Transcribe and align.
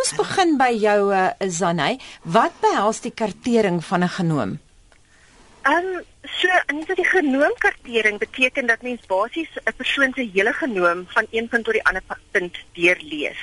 ons 0.00 0.16
begin 0.16 0.56
by 0.60 0.70
jou 0.80 1.12
uh, 1.12 1.28
Zanay. 1.44 1.98
Wat 2.24 2.54
behels 2.62 3.02
die 3.04 3.12
kartering 3.12 3.80
van 3.84 4.04
'n 4.04 4.14
genoom? 4.18 4.50
Ehm 5.68 5.76
um, 5.76 6.04
so 6.40 6.48
net 6.72 6.96
die 6.96 7.04
genoomkartering 7.04 8.18
beteken 8.18 8.66
dat 8.66 8.82
mens 8.82 9.06
basies 9.06 9.50
'n 9.64 9.76
persoon 9.76 10.12
se 10.14 10.30
hele 10.32 10.52
genoom 10.52 11.06
van 11.08 11.26
een 11.30 11.48
punt 11.48 11.64
tot 11.64 11.74
die 11.74 11.84
ander 11.84 12.02
punt 12.30 12.56
deurlees. 12.72 13.40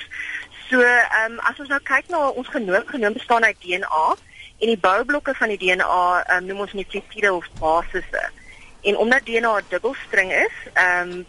So 0.70 0.80
ehm 0.80 1.32
um, 1.32 1.38
as 1.38 1.58
ons 1.58 1.68
nou 1.68 1.80
kyk 1.80 2.08
na 2.08 2.28
ons 2.28 2.48
genoom, 2.48 2.82
genoom 2.86 3.12
bestaan 3.12 3.44
uit 3.44 3.60
DNA 3.60 4.16
en 4.58 4.66
die 4.66 4.78
boublokke 4.88 5.34
van 5.34 5.48
die 5.48 5.58
DNA 5.58 6.24
um, 6.36 6.44
noem 6.44 6.60
ons 6.60 6.72
nukleotide 6.72 7.32
of 7.32 7.46
basisse. 7.60 8.30
En 8.82 8.96
omdat 8.96 9.26
DNA 9.26 9.58
'n 9.58 9.64
dubbelstring 9.68 10.32
is, 10.32 10.56
ehm 10.74 11.10
um, 11.10 11.26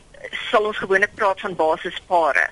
sal 0.49 0.65
ons 0.65 0.77
gewoonlik 0.77 1.13
praat 1.15 1.39
van 1.39 1.55
basispare. 1.55 2.49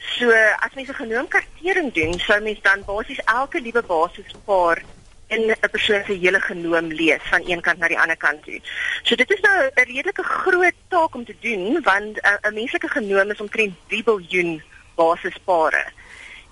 So 0.00 0.30
as 0.32 0.74
mens 0.74 0.88
'n 0.88 0.94
genoomkartering 0.94 1.92
doen, 1.92 2.18
sou 2.18 2.40
mens 2.40 2.60
dan 2.62 2.84
basies 2.86 3.20
elke 3.24 3.60
liewe 3.60 3.82
basispaar 3.82 4.82
in 5.26 5.50
'n 5.50 5.70
persoon 5.70 6.04
se 6.04 6.12
hele 6.12 6.40
genoom 6.40 6.86
lees 6.86 7.22
van 7.22 7.42
een 7.46 7.60
kant 7.60 7.78
na 7.78 7.88
die 7.88 7.98
ander 7.98 8.16
kant 8.16 8.42
toe. 8.44 8.60
So 9.02 9.14
dit 9.14 9.30
is 9.30 9.40
nou 9.40 9.64
'n 9.64 9.84
redelike 9.92 10.22
groot 10.22 10.78
taak 10.88 11.14
om 11.14 11.24
te 11.24 11.36
doen 11.40 11.82
want 11.82 12.16
'n 12.16 12.46
uh, 12.46 12.52
menslike 12.52 12.88
genoom 12.88 13.30
is 13.30 13.40
omtrent 13.40 13.74
3 13.86 14.02
biljoen 14.02 14.62
basispare. 14.94 15.84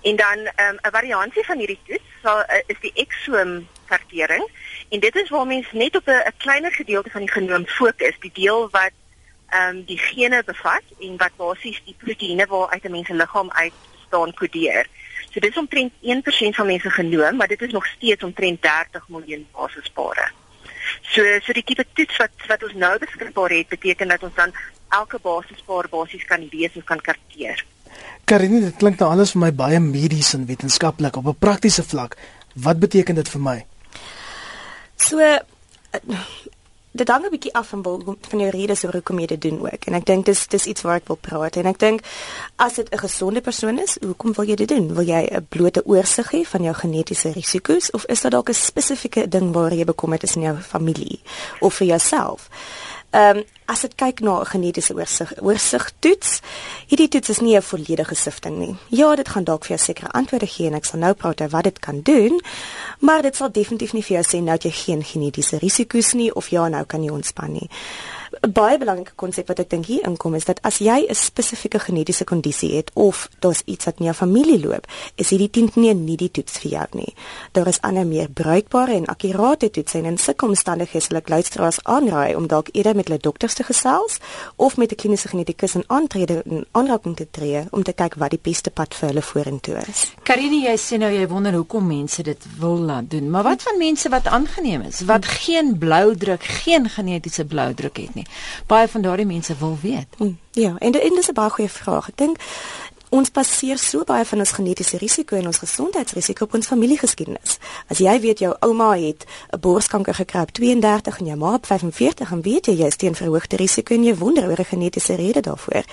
En 0.01 0.15
dan 0.15 0.37
'n 0.39 0.51
um, 0.61 0.77
variantie 0.91 1.45
van 1.45 1.57
hierdie 1.57 1.79
toets 1.87 2.09
sal 2.21 2.39
uh, 2.39 2.61
is 2.65 2.79
die 2.79 2.93
eksoom 2.95 3.67
kartering 3.85 4.45
en 4.89 4.99
dit 4.99 5.15
is 5.15 5.29
waar 5.29 5.47
mens 5.47 5.67
net 5.71 5.95
op 5.95 6.07
'n 6.07 6.33
kleiner 6.37 6.71
gedeelte 6.71 7.09
van 7.09 7.21
die 7.21 7.31
genoom 7.31 7.65
fokus, 7.65 8.19
die 8.19 8.31
deel 8.33 8.69
wat 8.69 8.91
ehm 9.49 9.75
um, 9.75 9.83
die 9.85 9.97
gene 9.97 10.43
bevat 10.45 10.83
en 10.99 11.17
wat 11.17 11.35
basies 11.37 11.81
die 11.85 11.95
proteïene 11.97 12.45
waaruit 12.45 12.85
'n 12.85 12.91
mens 12.91 13.07
se 13.07 13.13
liggaam 13.13 13.51
uit 13.51 13.73
staan 14.07 14.33
kodeer. 14.33 14.87
So 15.31 15.39
dit 15.39 15.51
is 15.51 15.57
omtrent 15.57 15.93
1% 16.01 16.55
van 16.55 16.65
mense 16.65 16.89
genoem, 16.89 17.35
maar 17.35 17.47
dit 17.47 17.61
is 17.61 17.71
nog 17.71 17.85
steeds 17.85 18.23
omtrent 18.23 18.61
30 18.61 19.07
miljoen 19.07 19.47
basispare. 19.51 20.29
So 21.01 21.21
so 21.45 21.53
die 21.53 21.63
tipe 21.63 21.85
toets 21.93 22.17
wat 22.17 22.31
wat 22.47 22.63
ons 22.63 22.73
nou 22.73 22.97
beskikbaar 22.97 23.49
het, 23.49 23.67
beteken 23.67 24.07
dat 24.07 24.23
ons 24.23 24.35
dan 24.35 24.53
elke 24.89 25.19
basispaar 25.21 25.89
basies 25.89 26.25
kan 26.25 26.47
lees 26.51 26.75
en 26.75 26.83
kan 26.83 27.01
karteer. 27.01 27.65
Karin, 28.29 28.59
dit 28.61 28.75
klink 28.81 28.99
nou 28.99 29.09
alles 29.11 29.33
vir 29.35 29.41
my 29.41 29.51
baie 29.53 29.79
medies 29.79 30.33
en 30.37 30.45
wetenskaplik 30.49 31.15
op 31.17 31.25
'n 31.25 31.37
praktiese 31.39 31.83
vlak. 31.83 32.17
Wat 32.53 32.79
beteken 32.79 33.15
dit 33.15 33.29
vir 33.29 33.41
my? 33.41 33.65
So 34.97 35.17
dit 36.91 37.07
hang 37.07 37.25
'n 37.25 37.29
bietjie 37.29 37.53
af 37.53 37.67
van 37.67 37.81
wil, 37.81 38.17
van 38.21 38.39
jou 38.39 38.49
redes 38.49 38.81
hoekom 38.81 39.19
jy 39.19 39.25
dit 39.25 39.41
doen 39.41 39.61
ook. 39.61 39.85
En 39.85 39.93
ek 39.93 40.05
dink 40.05 40.25
dis 40.25 40.47
dis 40.47 40.65
iets 40.65 40.81
waar 40.81 40.95
ek 40.95 41.07
wil 41.07 41.17
praat 41.17 41.55
en 41.55 41.65
ek 41.65 41.79
dink 41.79 42.01
as 42.55 42.73
dit 42.73 42.89
'n 42.89 42.97
gesonde 42.97 43.41
persoon 43.41 43.79
is, 43.79 43.97
hoekom 44.05 44.33
wil 44.33 44.45
jy 44.45 44.55
dit 44.55 44.67
doen? 44.67 44.93
Wil 44.93 45.05
jy 45.05 45.29
'n 45.31 45.45
blote 45.49 45.85
oorsig 45.85 46.31
hê 46.31 46.41
van 46.45 46.63
jou 46.63 46.73
genetiese 46.73 47.31
risiko's 47.31 47.91
of 47.91 48.05
is 48.05 48.21
daar 48.21 48.31
dalk 48.31 48.49
'n 48.49 48.53
spesifieke 48.53 49.27
ding 49.27 49.53
waar 49.53 49.73
jy 49.73 49.83
bekommerd 49.83 50.23
is 50.23 50.35
in 50.35 50.41
jou 50.41 50.57
familie 50.57 51.19
of 51.59 51.73
vir 51.73 51.87
jouself? 51.87 52.49
Ehm 53.11 53.37
um, 53.37 53.43
as 53.65 53.81
dit 53.81 53.95
kyk 53.95 54.19
na 54.19 54.39
'n 54.39 54.45
genetiese 54.45 54.93
oorsig 54.93 55.33
oorsig 55.41 55.91
toets, 55.99 56.41
hierdie 56.87 57.07
toets 57.07 57.29
is 57.29 57.39
nie 57.39 57.55
'n 57.55 57.61
volledige 57.61 58.15
sifting 58.15 58.57
nie. 58.57 58.75
Ja, 58.89 59.15
dit 59.15 59.29
gaan 59.29 59.43
dalk 59.43 59.65
vir 59.65 59.77
jou 59.77 59.85
sekere 59.85 60.11
antwoorde 60.11 60.47
gee 60.47 60.67
en 60.67 60.73
ek 60.73 60.85
sal 60.85 60.99
nou 60.99 61.13
praat 61.13 61.41
oor 61.41 61.49
wat 61.49 61.63
dit 61.63 61.79
kan 61.79 62.01
doen, 62.01 62.41
maar 62.99 63.21
dit 63.21 63.35
sal 63.35 63.51
definitief 63.51 63.93
nie 63.93 64.03
vir 64.03 64.21
jou 64.21 64.23
sê 64.23 64.43
nou 64.43 64.57
dat 64.57 64.63
jy 64.63 64.71
geen 64.71 65.03
genetiese 65.03 65.57
risiko's 65.57 66.13
nie 66.13 66.33
of 66.35 66.47
ja, 66.49 66.67
nou 66.67 66.85
kan 66.85 67.03
jy 67.03 67.09
ontspan 67.09 67.51
nie. 67.51 67.69
'n 68.41 68.51
baie 68.51 68.77
belangrike 68.77 69.15
konsep 69.15 69.47
wat 69.47 69.59
ek 69.59 69.69
dink 69.69 69.85
hier 69.85 70.05
inkom 70.07 70.35
is 70.35 70.45
dat 70.45 70.59
as 70.61 70.77
jy 70.77 71.05
'n 71.09 71.15
spesifieke 71.15 71.79
genetiese 71.79 72.23
kondisie 72.23 72.75
het 72.75 72.91
of 72.93 73.29
daar's 73.39 73.61
iets 73.65 73.85
wat 73.85 73.99
in 73.99 74.05
jou 74.05 74.15
familie 74.15 74.59
loop, 74.59 74.87
is 75.15 75.29
hierdie 75.29 75.49
teen 75.49 75.69
nie 75.75 75.93
nie 75.93 76.17
die 76.17 76.31
toets 76.31 76.57
vir 76.57 76.71
jou 76.71 76.85
nie. 76.91 77.13
Daar 77.51 77.67
is 77.67 77.81
ander 77.81 78.05
meer 78.05 78.29
bruikbare 78.29 78.93
en 78.93 79.05
akkurate 79.05 79.69
toets 79.69 79.93
en 79.93 80.05
in 80.05 80.17
sulke 80.17 80.45
omstandighede 80.45 81.03
sal 81.05 81.17
ek 81.17 81.29
luisteraars 81.29 81.83
aanraai 81.83 82.35
om 82.35 82.47
dalk 82.47 82.69
eerder 82.71 82.95
met 82.95 83.07
hulle 83.07 83.19
dokters 83.19 83.53
te 83.53 83.63
gesels 83.63 84.19
of 84.55 84.77
met 84.77 84.91
'n 84.91 84.95
kliniese 84.95 85.27
genetikus 85.27 85.75
in 85.75 85.83
aantrede 85.87 86.41
in 86.45 86.65
aanraking 86.71 87.15
te 87.15 87.27
tree 87.31 87.63
om 87.71 87.83
te 87.83 87.93
kyk 87.93 88.15
wat 88.15 88.29
die 88.29 88.39
beste 88.41 88.69
pad 88.69 88.95
vir 88.95 89.09
hulle 89.09 89.21
vorentoe 89.21 89.77
is. 89.89 90.13
Karine, 90.23 90.61
jy 90.63 90.77
sê 90.77 90.97
nou 90.97 91.11
jy 91.11 91.27
wonder 91.27 91.53
hoekom 91.53 91.87
mense 91.87 92.23
dit 92.23 92.45
wil 92.59 92.77
laat 92.77 93.09
doen, 93.09 93.29
maar 93.29 93.43
wat 93.43 93.61
van 93.61 93.77
mense 93.77 94.09
wat 94.09 94.27
aangeneem 94.27 94.81
is, 94.81 95.01
wat 95.01 95.25
geen 95.25 95.77
blou 95.77 96.15
druk, 96.15 96.43
geen 96.43 96.89
genetiese 96.89 97.45
blou 97.45 97.73
druk 97.73 97.97
het 97.97 98.15
nie? 98.15 98.25
Baie 98.67 98.87
van 98.87 99.01
daardie 99.01 99.25
mense 99.25 99.55
wil 99.59 99.77
weet. 99.81 100.07
Hmm, 100.17 100.37
ja, 100.51 100.75
en 100.77 100.91
dit 100.91 101.17
is 101.17 101.29
'n 101.29 101.33
baie 101.33 101.49
goeie 101.49 101.69
vraag. 101.69 102.09
Ek 102.09 102.17
dink 102.17 102.37
ons 103.09 103.31
baseer 103.33 103.77
so 103.77 104.05
baie 104.05 104.25
van 104.25 104.43
ons 104.43 104.51
genetiese 104.51 104.97
risiko 105.01 105.35
en 105.35 105.49
ons 105.49 105.57
gesondheidsrisiko 105.57 106.45
op 106.45 106.53
ons 106.53 106.69
familiegeskiedenis. 106.69 107.57
As 107.89 108.01
jy 108.03 108.19
weet 108.21 108.39
jou 108.39 108.53
ouma 108.59 108.91
het 108.97 109.25
'n 109.53 109.59
borskanker 109.59 110.13
gekry 110.13 110.41
op 110.41 110.51
32 110.51 111.19
en 111.19 111.25
jou 111.25 111.37
ma 111.37 111.53
op 111.53 111.65
45, 111.65 112.29
dan 112.29 112.41
weet 112.41 112.65
jy 112.65 112.73
jy 112.73 112.85
is 112.85 112.95
teen 112.95 113.15
verhoogde 113.15 113.55
risiko 113.55 113.93
en 113.93 114.03
jy 114.03 114.15
wonder 114.15 114.47
oor 114.47 114.59
'n 114.59 114.65
genetiese 114.65 115.15
rede 115.15 115.41
daarvoor. 115.41 115.83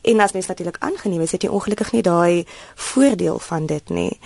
En 0.00 0.20
as 0.20 0.32
mens 0.32 0.46
natuurlik 0.46 0.76
aangeneem 0.78 1.20
is, 1.20 1.32
het 1.32 1.42
jy 1.42 1.48
ongelukkig 1.48 1.92
nie 1.92 2.02
daai 2.02 2.44
voordeel 2.74 3.38
van 3.38 3.66
dit 3.66 3.88
nie. 3.88 4.18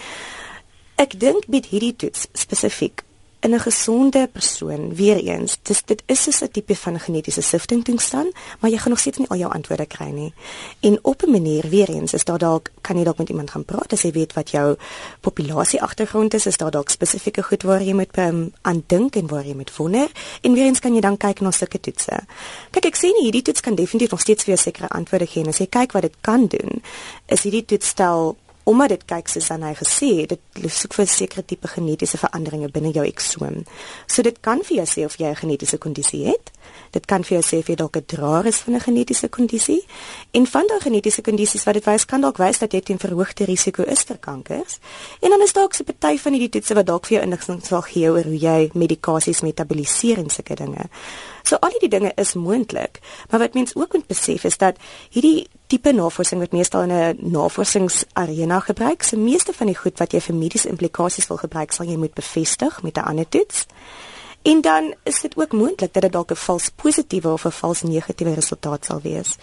Ek 0.95 1.21
dink 1.21 1.47
met 1.47 1.67
hierdie 1.67 1.97
toets 1.97 2.27
spesifiek 2.33 3.03
in 3.45 3.55
'n 3.55 3.61
gesonde 3.61 4.29
persoon 4.33 4.95
weer 4.95 5.17
eens 5.17 5.59
dis 5.63 5.83
dit 5.85 6.03
is 6.07 6.23
soos 6.23 6.41
'n 6.41 6.51
tipe 6.51 6.77
van 6.77 7.01
genetiese 7.01 7.43
sifting 7.43 7.85
toestand 7.85 8.33
maar 8.61 8.71
jy 8.71 8.79
gaan 8.79 8.91
nog 8.91 9.01
steeds 9.01 9.19
nie 9.19 9.29
al 9.29 9.37
jou 9.37 9.53
antwoorde 9.53 9.87
kry 9.87 10.11
nie. 10.11 10.33
En 10.81 10.99
op 11.03 11.23
'n 11.23 11.31
manier 11.31 11.69
weer 11.69 11.89
eens 11.89 12.13
is 12.13 12.25
daar 12.25 12.39
dalk 12.39 12.71
kan 12.81 12.97
jy 12.97 13.05
dalk 13.05 13.19
met 13.19 13.29
iemand 13.29 13.51
gaan 13.51 13.65
praat 13.65 13.93
as 13.93 14.03
jy 14.03 14.11
weet 14.13 14.33
wat 14.33 14.51
jou 14.51 14.77
populasie 15.21 15.83
agtergrond 15.83 16.35
is 16.35 16.47
is 16.47 16.57
daar 16.57 16.71
dalk 16.71 16.89
spesifieke 16.89 17.43
goed 17.43 17.63
waar 17.63 17.83
jy 17.83 17.93
moet 17.93 18.19
um, 18.19 18.53
aan 18.63 18.83
dink 18.87 19.17
en 19.17 19.27
waar 19.27 19.47
jy 19.47 19.55
moet 19.55 19.77
wonder. 19.77 20.11
En 20.41 20.53
weer 20.53 20.65
eens 20.65 20.81
kan 20.81 20.95
jy 20.95 21.01
dan 21.01 21.17
kyk 21.17 21.41
na 21.41 21.51
sulke 21.51 21.81
toetse. 21.81 22.19
Kyk 22.71 22.85
ek 22.85 22.97
sê 22.97 23.07
nie 23.07 23.23
hierdie 23.23 23.43
toets 23.43 23.61
kan 23.61 23.75
definitief 23.75 24.11
nog 24.11 24.21
steeds 24.21 24.45
vir 24.45 24.55
jou 24.55 24.63
sekere 24.63 24.89
antwoorde 24.89 25.27
gee 25.27 25.43
en 25.43 25.49
as 25.49 25.59
jy 25.59 25.67
kyk 25.67 25.93
wat 25.93 26.03
dit 26.03 26.17
kan 26.21 26.47
doen 26.47 26.83
is 27.27 27.43
hierdie 27.43 27.65
toets 27.65 27.89
stel 27.89 28.37
omdat 28.65 28.89
dit 28.89 29.05
kyk 29.05 29.29
soos 29.29 29.51
aan 29.51 29.63
hy 29.63 29.75
gesê 29.75 30.11
het, 30.23 30.35
dit 30.57 30.73
soek 30.73 30.95
vir 30.95 31.07
sekere 31.07 31.45
tipe 31.45 31.69
genetiese 31.69 32.19
veranderinge 32.19 32.71
binne 32.73 32.93
jou 32.93 33.05
eksoom. 33.07 33.65
So 34.07 34.23
dit 34.23 34.41
kan 34.41 34.63
vir 34.65 34.77
jou 34.77 34.87
sê 34.87 35.05
of 35.05 35.17
jy 35.17 35.29
'n 35.29 35.37
genetiese 35.37 35.79
kondisie 35.79 36.27
het. 36.27 36.51
Dit 36.91 37.07
kan 37.07 37.25
vir 37.25 37.41
jou 37.41 37.43
sê 37.43 37.59
of 37.59 37.69
jy 37.69 37.75
dalk 37.75 37.97
'n 37.97 38.05
draer 38.07 38.47
is 38.47 38.59
van 38.59 38.75
'n 38.75 38.81
genetiese 38.81 39.29
kondisie. 39.29 39.85
En 40.33 40.47
van 40.47 40.67
daardie 40.67 40.85
genetiese 40.91 41.23
kondisies 41.23 41.65
wat 41.65 41.75
dit 41.75 41.85
wys 41.85 42.05
kan 42.05 42.21
dalk 42.21 42.37
wys 42.37 42.59
dat 42.59 42.73
jy 42.73 42.81
teen 42.81 42.99
verhoogde 42.99 43.45
risiko 43.45 43.83
is 43.83 44.03
vir 44.03 44.19
kankers. 44.19 44.79
En 45.21 45.31
dan 45.31 45.43
is 45.43 45.53
daar 45.53 45.65
ook 45.65 45.75
so 45.75 45.83
'n 45.83 45.95
party 45.99 46.19
van 46.19 46.33
hierdie 46.33 46.49
toetse 46.49 46.75
wat 46.75 46.87
dalk 46.87 47.07
vir 47.07 47.17
jou 47.19 47.25
inligting 47.25 47.67
sal 47.67 47.83
gee 47.83 48.11
oor 48.11 48.25
hoe 48.25 48.39
jy 48.39 48.71
medikasies 48.73 49.41
metaboliseer 49.41 50.19
en 50.19 50.31
sulke 50.31 50.55
dinge. 50.55 50.89
So 51.43 51.57
al 51.57 51.71
hierdie 51.71 51.89
dinge 51.89 52.13
is 52.17 52.35
moontlik, 52.35 53.01
maar 53.31 53.41
wat 53.41 53.55
mens 53.55 53.75
ook 53.75 53.93
moet 53.93 54.07
besef 54.07 54.45
is 54.45 54.57
dat 54.57 54.77
hierdie 55.11 55.49
tipe 55.75 55.91
navorsing 55.93 56.39
word 56.39 56.53
meestal 56.55 56.83
in 56.87 56.93
'n 56.93 57.19
navorsingsarena 57.35 58.61
gebruik. 58.61 59.03
So 59.03 59.17
meeste 59.17 59.53
van 59.53 59.67
die 59.67 59.77
goed 59.77 59.99
wat 59.99 60.13
jy 60.13 60.21
vir 60.21 60.35
mediese 60.35 60.69
implikasies 60.69 61.27
wil 61.27 61.37
gebruik, 61.37 61.73
sal 61.73 61.87
jy 61.87 61.97
moet 61.97 62.15
bevestig 62.15 62.83
met 62.83 62.97
'n 62.97 63.09
ander 63.11 63.29
toets. 63.29 63.67
En 64.43 64.61
dan 64.61 64.95
is 65.03 65.21
dit 65.21 65.37
ook 65.37 65.53
moontlik 65.53 65.93
dat 65.93 66.03
dit 66.03 66.13
dalk 66.13 66.31
'n 66.31 66.37
vals 66.37 66.69
positiewe 66.69 67.33
of 67.33 67.45
'n 67.45 67.51
vals 67.51 67.83
negatiewe 67.83 68.35
resultaat 68.35 68.85
sal 68.85 69.01
wees. 69.01 69.37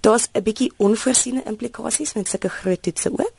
Daar's 0.00 0.28
'n 0.32 0.42
bietjie 0.42 0.72
onvoorsiene 0.76 1.42
implikasies 1.44 2.12
met 2.12 2.28
sulke 2.28 2.48
groot 2.48 2.82
toetse 2.82 3.10
ook. 3.10 3.38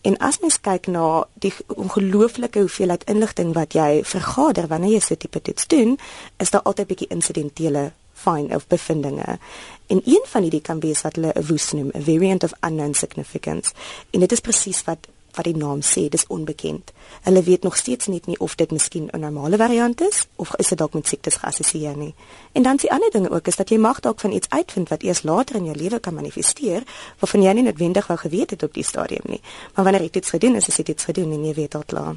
En 0.00 0.16
as 0.18 0.38
mens 0.38 0.60
kyk 0.60 0.86
na 0.86 1.26
die 1.34 1.52
ongelooflike 1.66 2.58
hoeveelheid 2.58 3.04
inligting 3.04 3.54
wat 3.54 3.72
jy 3.72 4.04
vergader 4.04 4.66
wanneer 4.66 4.92
jy 4.92 5.00
so 5.00 5.14
'n 5.14 5.16
tipe 5.16 5.42
toets 5.42 5.66
doen, 5.66 5.98
is 6.36 6.50
daar 6.50 6.62
altyd 6.62 6.86
bietjie 6.86 7.08
insidentele 7.08 7.92
fyn 8.22 8.54
of 8.54 8.66
bevindinge. 8.66 9.38
En 9.86 10.02
een 10.04 10.24
van 10.34 10.42
hierdie 10.42 10.62
kan 10.64 10.80
wees 10.80 11.02
wat 11.02 11.16
hulle 11.16 11.32
'n 11.34 11.46
woes 11.46 11.72
noem, 11.72 11.90
a 11.94 12.00
variant 12.00 12.44
of 12.44 12.52
unknown 12.60 12.94
significance. 12.94 13.72
En 14.10 14.20
dit 14.20 14.32
is 14.32 14.40
presies 14.40 14.84
wat 14.84 15.08
wat 15.36 15.44
die 15.48 15.56
naam 15.56 15.80
sê, 15.80 16.08
dis 16.08 16.26
onbekend. 16.26 16.92
Hulle 17.22 17.42
weet 17.42 17.62
nog 17.62 17.76
steeds 17.76 18.06
net 18.06 18.26
nie 18.26 18.38
of 18.38 18.54
dit 18.54 18.70
miskien 18.70 19.08
'n 19.12 19.20
normale 19.20 19.56
variant 19.56 20.00
is 20.00 20.26
of 20.36 20.56
is 20.56 20.68
dit 20.68 20.78
dalk 20.78 20.92
met 20.92 21.06
siektes 21.06 21.36
geassosieer 21.36 21.96
nie. 21.96 22.14
En 22.52 22.62
dan 22.62 22.78
sien 22.78 22.90
ander 22.90 23.10
dinge 23.10 23.30
ook 23.30 23.46
is 23.46 23.56
dat 23.56 23.68
jy 23.68 23.78
mag 23.78 24.00
dalk 24.00 24.20
van 24.20 24.32
iets 24.32 24.48
uitvind 24.48 24.88
wat 24.88 25.02
eers 25.02 25.22
later 25.22 25.56
in 25.56 25.64
jou 25.64 25.76
lewe 25.76 25.98
kan 25.98 26.14
manifesteer, 26.14 26.82
waarvan 27.18 27.42
jy 27.42 27.52
nie 27.52 27.62
noodwendig 27.62 28.06
wou 28.06 28.18
geweet 28.18 28.50
het 28.50 28.62
op 28.62 28.74
die 28.74 28.84
stadium 28.84 29.22
nie. 29.24 29.40
Maar 29.74 29.84
wanneer 29.84 30.02
jy 30.02 30.10
dit 30.10 30.28
gedoen 30.28 30.54
het, 30.54 30.68
is 30.68 30.76
dit 30.76 30.88
iets 30.88 31.04
gedoen 31.04 31.32
en 31.32 31.44
jy 31.44 31.54
weet 31.54 31.72
dit 31.72 31.84
klaar. 31.84 32.16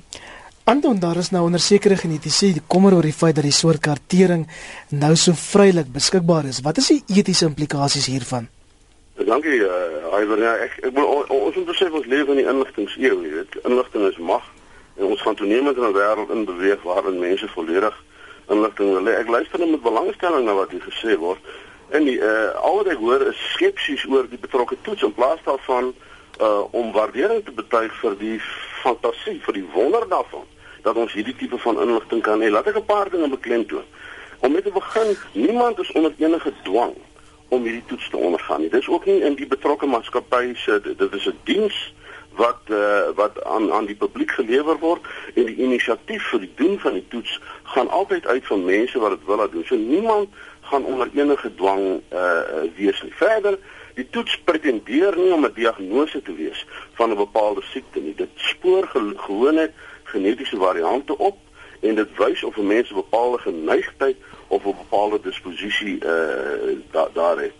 Anton, 0.67 0.99
daar 0.99 1.17
is 1.17 1.29
nou 1.29 1.43
onder 1.45 1.59
sekere 1.59 1.95
genetiese 1.95 2.47
kommer 2.67 2.95
oor 2.97 3.05
die 3.05 3.13
feit 3.13 3.35
dat 3.37 3.45
die 3.45 3.53
soort 3.53 3.83
kartering 3.85 4.47
nou 4.89 5.11
so 5.15 5.37
vrylik 5.37 5.91
beskikbaar 5.93 6.47
is. 6.49 6.63
Wat 6.65 6.79
is 6.81 6.87
die 6.89 7.19
etiese 7.19 7.45
implikasies 7.45 8.07
hiervan? 8.09 8.47
Dankie, 9.27 9.59
uh, 9.61 10.17
Iver. 10.17 10.41
Ja, 10.41 10.55
ek 10.65 10.79
ek 10.89 10.95
wil 10.95 11.21
ons 11.29 11.59
moet 11.59 11.67
besef 11.69 11.93
ons 11.93 12.09
lewe 12.09 12.33
in 12.33 12.41
die 12.41 12.47
inligtingseeu, 12.49 13.11
jy 13.27 13.33
weet. 13.35 13.59
Inligting 13.61 14.07
is 14.07 14.17
mag 14.17 14.47
en 14.97 15.11
ons 15.11 15.21
gaan 15.21 15.37
toenemend 15.37 15.77
in 15.77 15.85
'n 15.85 15.93
wêreld 15.99 16.33
in 16.33 16.47
beweeg 16.49 16.81
waarin 16.81 17.21
mense 17.21 17.51
volledig 17.53 18.01
inligting 18.49 18.89
wil 18.97 19.05
hê. 19.05 19.19
Ek 19.21 19.29
luister 19.29 19.59
net 19.59 19.69
met 19.69 19.85
belangstelling 19.85 20.45
na 20.49 20.57
wat 20.57 20.73
hier 20.73 20.81
gesê 20.89 21.13
word. 21.17 21.45
En 21.93 22.09
die 22.09 22.17
uh 22.17 22.57
al 22.57 22.81
wat 22.81 22.89
ek 22.89 23.05
hoor 23.05 23.21
is 23.21 23.45
skepsies 23.53 24.07
oor 24.09 24.25
die 24.29 24.41
betrokke 24.41 24.81
toets 24.81 25.05
in 25.05 25.13
plaas 25.13 25.45
daarvan 25.45 25.93
uh 26.41 26.65
om 26.73 26.91
waardering 26.91 27.45
te 27.45 27.53
betuig 27.53 27.93
vir 28.01 28.17
die 28.17 28.41
fantasie, 28.81 29.37
vir 29.45 29.53
die 29.61 29.67
wonder 29.77 30.09
daarvan 30.09 30.49
dat 30.85 30.95
ons 31.01 31.13
hierdie 31.17 31.35
tipe 31.35 31.57
van 31.57 31.81
inligting 31.81 32.21
kan 32.21 32.41
hê. 32.41 32.51
Laat 32.53 32.69
ek 32.69 32.77
'n 32.77 32.85
paar 32.85 33.09
dinge 33.09 33.29
beklemtoon. 33.29 33.85
Om 34.39 34.51
met 34.51 34.63
te 34.63 34.71
begin, 34.71 35.17
niemand 35.33 35.79
is 35.79 35.91
onder 35.91 36.13
enige 36.17 36.53
dwang 36.63 36.93
om 37.49 37.63
hierdie 37.63 37.85
toets 37.85 38.09
te 38.09 38.17
ondergaan 38.17 38.61
nie. 38.61 38.69
Dis 38.69 38.87
ook 38.87 39.05
nie 39.05 39.21
in 39.21 39.35
die 39.35 39.47
betrokke 39.47 39.85
maatskappy 39.85 40.53
se 40.55 40.81
dit 40.81 41.13
is 41.13 41.27
'n 41.27 41.39
diens 41.43 41.93
wat 42.35 42.61
uh, 42.69 43.09
wat 43.15 43.43
aan 43.43 43.71
aan 43.71 43.85
die 43.85 43.95
publiek 43.95 44.31
gelewer 44.31 44.77
word 44.79 45.01
en 45.33 45.45
die 45.45 45.55
inisiatief 45.55 46.23
vir 46.29 46.39
die 46.39 46.53
doen 46.55 46.79
van 46.79 46.93
die 46.93 47.07
toets 47.07 47.39
gaan 47.63 47.89
altyd 47.89 48.27
uit 48.27 48.45
van 48.45 48.65
mense 48.65 48.99
wat 48.99 49.15
dit 49.15 49.25
wil 49.25 49.37
laat 49.37 49.51
doen. 49.51 49.65
So 49.65 49.75
niemand 49.75 50.29
gaan 50.61 50.85
onder 50.85 51.09
enige 51.13 51.55
dwang 51.55 52.01
uh 52.11 52.41
wees 52.75 53.01
nie. 53.01 53.13
Verder, 53.15 53.57
die 53.95 54.07
toets 54.09 54.37
pretendeer 54.43 55.17
nie 55.17 55.33
om 55.33 55.45
'n 55.45 55.53
diagnose 55.53 56.21
te 56.21 56.33
wees 56.35 56.65
van 56.93 57.09
'n 57.11 57.15
bepaalde 57.15 57.61
siekte 57.61 57.99
nie. 57.99 58.15
Dit 58.15 58.29
spoor 58.35 58.89
gewoon 59.15 59.55
net 59.55 59.71
genetiese 60.05 60.57
variante 60.57 61.17
op 61.17 61.37
en 61.79 61.95
dit 61.95 62.17
wys 62.17 62.43
of 62.43 62.57
'n 62.57 62.67
mens 62.67 62.89
'n 62.89 63.01
bepaalde 63.03 63.37
geneigtheid 63.37 64.15
of 64.47 64.65
'n 64.65 64.75
bepaalde 64.77 65.19
disposisie 65.21 65.95
uh 66.05 66.77
da, 66.91 67.09
daar 67.13 67.37
het. 67.37 67.53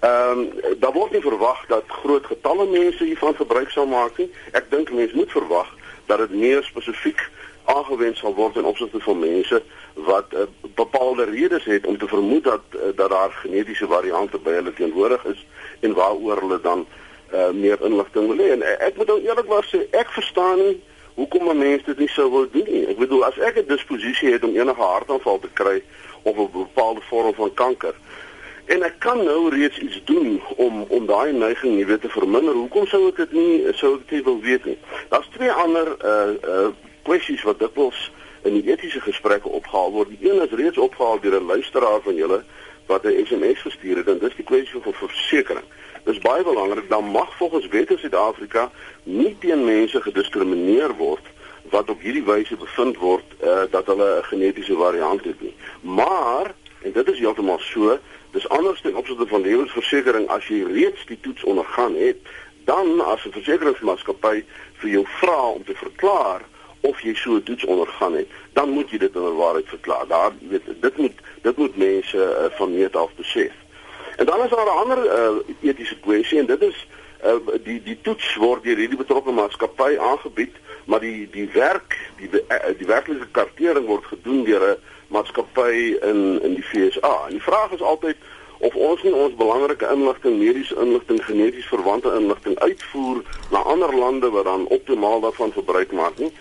Ehm 0.00 0.38
um, 0.38 0.50
daar 0.78 0.92
word 0.92 1.12
nie 1.12 1.20
verwag 1.20 1.66
dat 1.66 1.84
groot 1.86 2.26
getalle 2.26 2.66
mense 2.66 3.04
hiervan 3.04 3.34
gebruik 3.34 3.70
sal 3.70 3.86
maak 3.86 4.16
nie. 4.16 4.30
Ek 4.52 4.70
dink 4.70 4.90
mense 4.90 5.16
moet 5.16 5.30
verwag 5.30 5.74
dat 6.06 6.18
dit 6.18 6.30
meer 6.30 6.62
spesifiek 6.64 7.30
aangewend 7.64 8.16
sal 8.16 8.34
word 8.34 8.56
in 8.56 8.64
opsigte 8.64 9.00
van 9.00 9.18
mense 9.18 9.62
wat 9.94 10.32
uh, 10.32 10.40
bepaalde 10.74 11.24
redes 11.24 11.64
het 11.64 11.86
om 11.86 11.98
te 11.98 12.08
vermoed 12.08 12.44
dat 12.44 12.60
uh, 12.74 12.80
dat 12.94 13.10
daar 13.10 13.30
genetiese 13.30 13.86
variante 13.86 14.38
by 14.38 14.50
hulle 14.50 14.72
teenwoordig 14.72 15.24
is 15.24 15.46
en 15.80 15.94
waaroor 15.94 16.40
hulle 16.40 16.60
dan 16.60 16.86
uh, 17.32 17.50
meer 17.50 17.82
inligting 17.84 18.26
wil 18.26 18.40
hê. 18.44 18.50
En 18.56 18.62
ek 18.78 18.96
moet 18.96 19.06
nou 19.06 19.20
eerlikwaar 19.22 19.66
sê 19.68 19.84
ek 19.90 20.14
verstaan 20.16 20.62
nie 20.62 20.78
hoekom 21.18 21.50
mense 21.58 21.84
dit 21.90 21.98
nie 21.98 22.12
sou 22.14 22.28
wil 22.30 22.46
doen 22.52 22.68
nie. 22.70 22.84
Ek 22.92 22.98
bedoel 23.00 23.24
as 23.26 23.38
ek 23.42 23.58
'n 23.58 23.66
disposisie 23.66 24.32
het 24.32 24.44
om 24.46 24.54
enige 24.54 24.82
hartaanval 24.82 25.38
te 25.42 25.50
kry 25.52 25.82
of 26.22 26.38
'n 26.38 26.50
bepaalde 26.52 27.02
vorm 27.10 27.34
van 27.34 27.54
kanker 27.54 27.94
en 28.68 28.82
ek 28.84 28.98
kan 28.98 29.24
nou 29.24 29.48
reeds 29.48 29.78
iets 29.78 30.00
doen 30.04 30.40
om 30.56 30.84
om 30.88 31.06
daai 31.06 31.32
neiging 31.32 31.74
nie 31.74 31.86
weer 31.86 31.98
te 31.98 32.08
verminder. 32.08 32.54
Hoekom 32.54 32.86
sou 32.86 33.08
ek 33.08 33.16
dit 33.16 33.32
nie 33.32 33.72
sou 33.80 33.94
ek 33.96 34.08
dit 34.08 34.24
wil 34.24 34.40
weet 34.44 34.64
nie. 34.64 34.76
Daar's 35.08 35.28
twee 35.36 35.52
ander 35.52 35.88
uh 36.04 36.34
uh 36.54 36.68
kwessies 37.08 37.42
wat 37.48 37.58
dikwels 37.58 38.10
in 38.44 38.58
die 38.58 38.70
etiese 38.70 39.00
gesprekke 39.00 39.48
opgehaal 39.48 39.92
word. 39.92 40.12
Die 40.12 40.30
een 40.30 40.42
is 40.44 40.52
reeds 40.60 40.78
opgehaal 40.78 41.20
deur 41.20 41.40
'n 41.40 41.50
luisteraar 41.54 42.00
van 42.04 42.14
julle 42.14 42.42
wat 42.88 43.04
'n 43.04 43.24
SMS 43.26 43.60
gestuur 43.62 43.96
het 43.96 44.08
en 44.08 44.18
dis 44.18 44.36
die 44.36 44.44
kwessie 44.44 44.80
van 44.82 44.92
versekerings. 44.92 45.66
Dis 46.04 46.18
baie 46.18 46.42
belangrik 46.42 46.88
dan 46.88 47.04
mag 47.04 47.36
volgens 47.36 47.66
wet 47.68 47.90
in 47.90 47.98
Suid-Afrika 47.98 48.70
nie 49.02 49.36
teen 49.38 49.64
mense 49.64 50.02
gediskrimineer 50.02 50.94
word 50.96 51.26
wat 51.70 51.90
op 51.90 52.00
hierdie 52.00 52.24
wyse 52.24 52.56
bevind 52.56 52.96
word 52.96 53.24
uh, 53.42 53.62
dat 53.70 53.86
hulle 53.86 54.18
'n 54.18 54.24
genetiese 54.24 54.76
variant 54.76 55.24
het 55.24 55.40
nie. 55.40 55.54
Maar 55.80 56.54
en 56.82 56.92
dit 56.92 57.08
is 57.08 57.18
heeltemal 57.18 57.58
so, 57.58 57.98
dis 58.30 58.48
anders 58.48 58.80
ten 58.80 58.96
opsigte 58.96 59.26
van 59.26 59.40
lewensversekering 59.40 60.28
as 60.28 60.46
jy 60.48 60.62
reeds 60.62 61.06
die 61.06 61.20
toets 61.20 61.44
ondergaan 61.44 61.94
het, 61.96 62.16
dan 62.64 63.00
as 63.00 63.24
'n 63.24 63.32
versekeringsmaatskappy 63.32 64.44
vir 64.80 64.90
jou 64.90 65.04
vra 65.20 65.40
om 65.50 65.64
te 65.64 65.74
verklaar 65.74 66.40
of 66.80 67.00
jy 67.00 67.14
so 67.14 67.34
'n 67.34 67.42
toets 67.42 67.64
ondergaan 67.64 68.14
het, 68.14 68.28
dan 68.52 68.70
moet 68.70 68.90
jy 68.90 68.98
dit 68.98 69.14
in 69.14 69.36
waarheid 69.36 69.68
verklaar. 69.68 70.06
Daar 70.06 70.32
weet 70.48 70.62
dit 70.80 70.96
moet 70.96 71.16
dit 71.42 71.56
moet 71.56 71.76
mense 71.76 72.16
uh, 72.16 72.56
van 72.56 72.74
meet 72.74 72.96
af 72.96 73.10
besef. 73.16 73.52
En 74.16 74.26
dan 74.26 74.44
is 74.44 74.50
daar 74.50 74.66
'n 74.66 74.78
ander 74.82 74.98
uh, 75.04 75.70
etiese 75.70 75.98
kwessie 76.00 76.38
en 76.38 76.46
dit 76.46 76.62
is 76.62 76.86
uh, 77.24 77.34
die 77.64 77.82
die 77.82 77.98
toets 78.02 78.34
word 78.34 78.62
deur 78.62 78.76
hierdie 78.76 78.98
betrokke 78.98 79.30
maatskappy 79.30 79.96
aangebied, 79.98 80.54
maar 80.84 81.00
die 81.00 81.28
die 81.30 81.48
werk, 81.52 81.98
die 82.16 82.30
uh, 82.32 82.56
die 82.78 82.86
werklike 82.86 83.26
kartering 83.30 83.86
word 83.86 84.04
gedoen 84.04 84.44
deur 84.44 84.62
'n 84.70 84.76
maatskappy 85.08 85.96
in 86.02 86.42
in 86.42 86.54
die 86.54 86.62
FSA. 86.62 87.24
En 87.26 87.30
die 87.30 87.42
vraag 87.42 87.70
is 87.72 87.82
altyd 87.82 88.16
of 88.58 88.74
ons 88.74 89.02
nie 89.02 89.14
ons 89.14 89.34
belangrike 89.34 89.88
inligting, 89.92 90.38
mediese 90.38 90.76
inligting, 90.82 91.24
geneties 91.24 91.66
verwante 91.66 92.14
inligting 92.18 92.58
uitvoer 92.58 93.22
na 93.50 93.58
ander 93.58 93.94
lande 93.94 94.30
wat 94.30 94.44
dan 94.44 94.66
optimaal 94.66 95.20
daarvan 95.20 95.52
gebruik 95.52 95.92
maak 95.92 96.18
nie. 96.18 96.32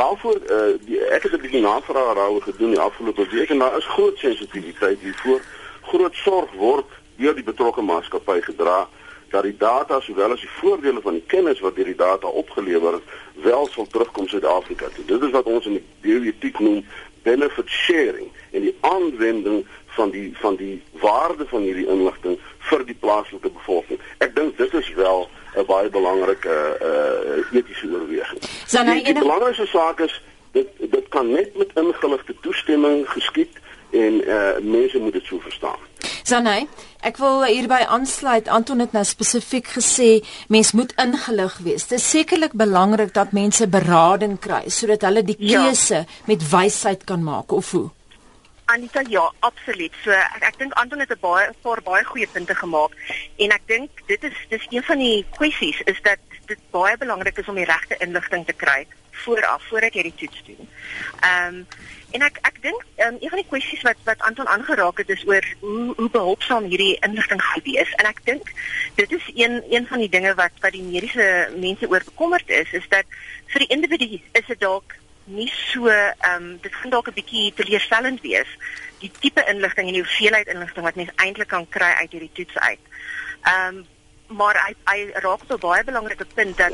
Daarvoor 0.00 0.38
uh, 0.46 0.58
die, 0.86 1.00
ek 1.16 1.22
het 1.22 1.32
'n 1.32 1.42
bietjie 1.44 1.60
navraag 1.60 2.14
daaroor 2.14 2.42
gedoen 2.42 2.70
die 2.70 2.80
afgelope 2.88 3.26
week 3.28 3.50
en 3.50 3.58
daar 3.58 3.76
is 3.76 3.92
groot 3.96 4.18
sensitiwiteit 4.18 4.98
hiervoor. 5.00 5.40
Groot 5.82 6.14
sorg 6.14 6.52
word 6.52 6.88
deur 7.16 7.34
die 7.34 7.44
betrokke 7.44 7.82
maatskappy 7.82 8.40
gedra 8.40 8.88
dat 9.30 9.42
die 9.42 9.56
data 9.56 10.00
sowel 10.00 10.32
as 10.32 10.40
die 10.40 10.56
voordele 10.60 11.00
van 11.00 11.12
die 11.12 11.26
kennis 11.26 11.60
wat 11.60 11.76
deur 11.76 11.84
die 11.84 11.96
data 11.96 12.26
opgelewer 12.26 12.94
is, 12.94 13.04
wel 13.44 13.66
sal 13.66 13.86
terugkom 13.86 14.28
Suid-Afrika 14.28 14.88
toe. 14.94 15.04
Dit 15.04 15.22
is 15.22 15.30
wat 15.30 15.44
ons 15.44 15.66
in 15.66 15.76
die 15.78 15.84
bioetiek 16.00 16.58
noem 16.58 16.80
benefit 17.22 17.68
sharing 17.68 18.30
en 18.50 18.60
die 18.60 18.76
aanwending 18.80 19.66
van 19.86 20.10
die 20.10 20.32
van 20.40 20.56
die 20.56 20.82
waarde 21.04 21.46
van 21.46 21.60
hierdie 21.68 21.86
inligting 21.86 22.40
vir 22.70 22.84
die 22.88 22.96
plaaslike 23.04 23.50
bevolking. 23.50 24.00
Ek 24.18 24.34
dink 24.34 24.56
dit 24.56 24.74
is 24.74 24.88
wel 24.96 25.28
'n 25.56 25.66
baie 25.66 25.88
belangrike 25.88 26.56
uh 26.82 27.58
etiese 27.58 27.86
oorweging. 27.92 28.40
Die, 28.70 29.02
die 29.02 29.18
belangrikste 29.18 29.66
saak 29.66 30.00
is 30.00 30.22
dit 30.52 30.68
dit 30.78 31.08
kan 31.08 31.32
net 31.32 31.56
met 31.56 31.70
ingeligte 31.74 32.34
toestemming 32.40 33.08
geskied 33.08 33.58
en 33.90 34.20
uh 34.26 34.58
mense 34.62 34.98
moet 34.98 35.12
dit 35.12 35.24
so 35.24 35.38
verstaan. 35.38 35.78
Sanay, 36.22 36.66
ek 37.02 37.16
wil 37.18 37.44
hierby 37.44 37.80
aansluit. 37.88 38.48
Anton 38.48 38.78
het 38.78 38.92
nou 38.92 39.04
spesifiek 39.04 39.66
gesê 39.76 40.20
mens 40.48 40.72
moet 40.72 40.92
ingelig 41.00 41.58
wees. 41.64 41.86
Dit 41.90 41.98
is 41.98 42.10
sekerlik 42.10 42.52
belangrik 42.52 43.14
dat 43.14 43.32
mense 43.32 43.66
berading 43.66 44.38
kry 44.38 44.68
sodat 44.68 45.02
hulle 45.08 45.24
die 45.26 45.38
keuse 45.40 46.04
ja. 46.04 46.06
met 46.26 46.50
wysheid 46.50 47.04
kan 47.04 47.24
maak 47.26 47.52
of 47.52 47.70
hoe. 47.70 47.90
Anita, 48.72 49.02
ja, 49.08 49.24
absoluut. 49.46 49.94
So 50.04 50.14
ek 50.14 50.44
ek 50.50 50.58
dink 50.62 50.74
Anton 50.78 51.02
het 51.02 51.10
'n 51.10 51.20
baie 51.20 51.50
paar 51.62 51.82
baie 51.82 52.04
goeie 52.04 52.28
punte 52.34 52.54
gemaak 52.54 52.92
en 53.36 53.50
ek 53.50 53.64
dink 53.66 53.90
dit 54.06 54.24
is 54.24 54.36
dis 54.48 54.66
een 54.70 54.82
van 54.82 54.98
die 54.98 55.26
kwessies 55.38 55.80
is 55.92 56.00
dat 56.02 56.18
dit 56.46 56.60
baie 56.70 56.96
belangrik 56.96 57.38
is 57.38 57.48
om 57.48 57.54
die 57.54 57.70
regte 57.74 57.96
inligting 57.98 58.46
te 58.46 58.52
kry 58.52 58.86
vooraf 59.10 59.62
voordat 59.68 59.94
jy 59.94 60.02
die 60.02 60.18
toets 60.22 60.44
doen. 60.44 60.68
Ehm 61.20 61.54
um, 61.54 61.66
En 62.10 62.24
ek 62.26 62.38
ek 62.42 62.56
dink 62.64 62.86
um, 63.06 63.16
een 63.20 63.30
van 63.30 63.38
die 63.38 63.48
kwessies 63.48 63.82
wat 63.86 63.98
wat 64.04 64.22
Anton 64.26 64.48
aangeraak 64.50 64.98
het 64.98 65.10
is 65.14 65.22
oor 65.28 65.44
hoe 65.60 65.94
hoe 65.96 66.08
behulpsaam 66.10 66.66
hierdie 66.72 66.98
inligting 67.06 67.42
gaan 67.42 67.62
wees. 67.66 67.92
En 68.02 68.08
ek 68.10 68.18
dink 68.26 68.50
dit 68.98 69.12
is 69.18 69.28
een 69.34 69.60
een 69.70 69.86
van 69.86 70.02
die 70.02 70.10
dinge 70.10 70.34
wat 70.34 70.56
wat 70.64 70.74
die 70.74 70.82
mediese 70.82 71.28
mense 71.56 71.88
oor 71.88 72.02
bekommerd 72.04 72.50
is, 72.50 72.72
is 72.72 72.88
dat 72.90 73.06
vir 73.54 73.64
die 73.64 73.70
individu 73.76 74.18
is 74.18 74.46
dit 74.46 74.60
dalk 74.60 74.96
nie 75.30 75.50
so 75.54 75.88
ehm 75.88 76.36
um, 76.36 76.58
dit 76.62 76.74
kan 76.80 76.90
dalk 76.90 77.08
'n 77.08 77.18
bietjie 77.18 77.52
teleurstellend 77.54 78.20
wees 78.20 78.50
die 79.00 79.10
tipe 79.20 79.44
inligting 79.48 79.86
en 79.86 79.96
die 79.96 80.04
hoeveelheid 80.04 80.46
inligting 80.46 80.84
wat 80.84 80.98
mens 81.00 81.14
eintlik 81.16 81.48
kan 81.48 81.68
kry 81.68 81.92
uit 82.02 82.12
hierdie 82.12 82.32
toets 82.32 82.58
uit. 82.58 82.84
Ehm 83.42 83.76
um, 83.76 83.86
maar 84.30 84.56
hy 84.64 84.74
hy 84.92 84.98
raak 85.24 85.42
op 85.42 85.52
'n 85.52 85.66
baie 85.66 85.84
belangrike 85.84 86.26
punt 86.34 86.56
dat 86.56 86.72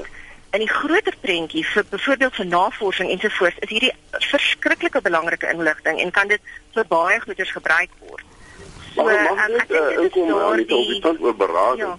in 0.56 0.64
die 0.64 0.72
groter 0.72 1.16
prentjie 1.20 1.64
vir 1.66 1.84
byvoorbeeld 1.90 2.34
vir 2.34 2.46
navorsing 2.46 3.10
ensovoorts 3.10 3.58
is 3.58 3.68
hierdie 3.68 3.92
verskriklike 4.10 5.00
belangrike 5.00 5.48
inligting 5.52 6.00
en 6.00 6.10
kan 6.10 6.28
dit 6.28 6.40
vir 6.74 6.86
baie 6.88 7.20
goeders 7.20 7.50
gebruik 7.50 7.90
word. 7.98 8.24
So, 8.94 9.04
maar 9.04 9.22
mag 9.22 9.48
net 9.48 9.70
uh, 9.70 10.02
inkom 10.02 10.38
aan 10.38 10.56
die, 10.56 10.66
die 10.66 11.00
punt 11.00 11.20
oor 11.20 11.36
berading. 11.36 11.88
Ja. 11.88 11.98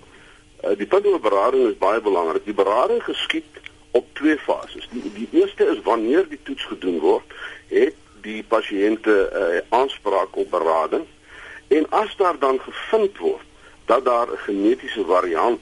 Uh, 0.70 0.78
die 0.78 0.90
punt 0.90 1.06
oor 1.06 1.20
berading 1.20 1.68
is 1.70 1.78
baie 1.78 2.02
belangrik. 2.02 2.46
Die 2.46 2.58
berading 2.58 3.04
geskied 3.04 3.62
op 3.92 4.06
twee 4.14 4.38
fases. 4.38 4.88
Die, 4.92 5.12
die 5.14 5.30
eerste 5.32 5.66
is 5.66 5.82
wanneer 5.82 6.28
die 6.30 6.40
toets 6.44 6.64
gedoen 6.64 7.00
word, 7.00 7.34
het 7.68 7.96
die 8.22 8.44
pasiënte 8.44 9.16
uh, 9.30 9.60
aanspraak 9.70 10.36
op 10.36 10.50
berading 10.52 11.06
en 11.68 11.90
as 11.90 12.16
daar 12.16 12.40
dan 12.40 12.60
gevind 12.60 13.18
word 13.18 13.46
dat 13.86 14.06
daar 14.06 14.28
'n 14.32 14.38
genetiese 14.38 15.06
variant 15.06 15.62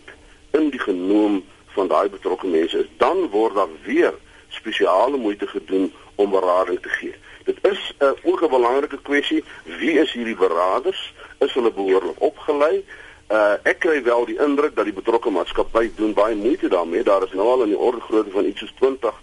in 0.51 0.69
die 0.69 0.79
genoom 0.79 1.43
van 1.65 1.87
daai 1.87 2.09
betrokke 2.09 2.47
mense 2.47 2.77
is, 2.77 2.89
dan 2.97 3.29
word 3.29 3.55
daar 3.55 3.73
weer 3.83 4.13
spesiale 4.47 5.17
moeite 5.17 5.47
gedoen 5.47 5.93
om 6.15 6.29
berading 6.29 6.81
te 6.81 6.89
gee. 6.89 7.15
Dit 7.43 7.57
is 7.61 7.93
'n 7.99 8.03
uh, 8.03 8.11
ook 8.23 8.41
'n 8.41 8.49
belangrike 8.49 9.01
kwessie, 9.01 9.43
wie 9.63 9.99
is 9.99 10.11
hierdie 10.11 10.35
beraders? 10.35 11.13
Is 11.37 11.53
hulle 11.53 11.71
behoorlik 11.71 12.21
opgelei? 12.21 12.85
Uh 13.27 13.57
ek 13.63 13.79
kry 13.79 14.03
wel 14.03 14.25
die 14.25 14.37
indruk 14.37 14.75
dat 14.75 14.85
die 14.85 14.93
betrokke 14.93 15.29
maatskappy 15.33 15.91
doen 15.95 16.13
baie 16.13 16.35
moeite 16.35 16.67
daarmee. 16.69 17.03
Daar 17.03 17.23
is 17.23 17.33
nou 17.33 17.47
al 17.47 17.63
in 17.63 17.73
die 17.73 17.79
orde 17.79 18.01
grootte 18.01 18.31
van 18.31 18.45
iets 18.45 18.59
soos 18.59 18.73
20 18.79 19.13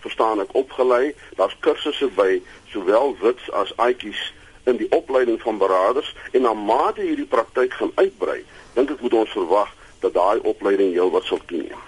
verstaan 0.00 0.40
ek 0.40 0.54
opgelei. 0.54 1.14
Daar's 1.36 1.56
kursusse 1.60 2.06
by 2.14 2.42
sowel 2.70 3.16
wits 3.20 3.50
as 3.50 3.72
uitjies 3.76 4.20
in 4.68 4.76
die 4.76 4.90
opleiding 4.92 5.40
van 5.42 5.58
beraders 5.58 6.14
en 6.30 6.42
na 6.42 6.52
mate 6.54 7.00
hierdie 7.00 7.26
praktyk 7.26 7.72
gaan 7.72 7.92
uitbrei, 7.94 8.42
dink 8.76 8.90
ek 8.94 9.00
moet 9.00 9.16
ons 9.22 9.36
verwag 9.36 9.70
dat 10.04 10.14
daai 10.14 10.38
opleiding 10.46 10.92
heelwat 10.94 11.26
sal 11.26 11.40
toeneem. 11.50 11.80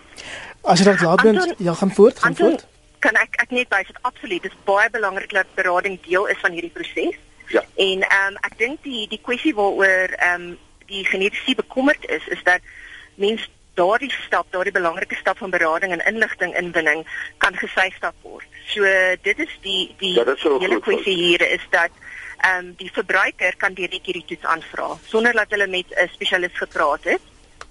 As 0.63 0.81
jy 0.81 0.89
dalk 0.89 1.05
laat 1.05 1.23
bent, 1.25 1.55
ja, 1.59 1.75
gaan 1.75 1.93
voort, 1.95 2.19
gaan 2.19 2.35
Anton, 2.35 2.57
voort. 2.57 2.67
Kan 3.05 3.17
ek 3.21 3.37
ek 3.45 3.53
net 3.57 3.71
wys 3.73 3.89
dit 3.89 4.01
absoluut 4.09 4.43
dis 4.45 4.57
baie 4.69 4.89
belangrik 4.93 5.33
dat 5.33 5.53
berading 5.57 6.01
deel 6.07 6.27
is 6.33 6.41
van 6.43 6.57
hierdie 6.57 6.73
proses. 6.75 7.21
Ja. 7.51 7.63
En 7.77 8.03
ehm 8.09 8.35
um, 8.35 8.43
ek 8.49 8.59
dink 8.59 8.83
die 8.87 9.07
die 9.13 9.21
kwessie 9.23 9.55
waaroor 9.55 10.17
ehm 10.19 10.51
um, 10.51 10.59
die 10.91 11.07
genetiese 11.07 11.55
bekommerd 11.63 12.07
is 12.11 12.27
is 12.29 12.43
dat 12.45 12.61
mens 13.15 13.49
daardie 13.79 14.13
stap, 14.27 14.47
daardie 14.53 14.75
belangrike 14.75 15.17
stap 15.17 15.39
van 15.39 15.51
berading 15.51 15.93
en 15.95 16.05
inligting 16.13 16.57
inwinning 16.59 17.05
kan 17.39 17.57
gesuigstap 17.57 18.15
word. 18.27 18.47
So 18.73 18.87
dit 19.23 19.39
is 19.47 19.53
die 19.65 19.95
die 20.03 20.15
Ja, 20.19 20.27
is 20.35 20.43
hele 20.43 20.81
kwessie 20.81 21.17
hier 21.17 21.45
is 21.47 21.67
dat 21.71 21.91
ehm 22.41 22.67
um, 22.67 22.75
die 22.81 22.91
verbruiker 22.93 23.57
kan 23.61 23.75
direk 23.77 24.07
hierdie 24.09 24.25
toets 24.33 24.49
aanvra 24.49 24.89
sonder 25.13 25.37
dat 25.37 25.53
hulle 25.53 25.67
met 25.69 25.87
'n 25.93 26.09
spesialis 26.13 26.57
gepraat 26.57 27.05
het 27.05 27.21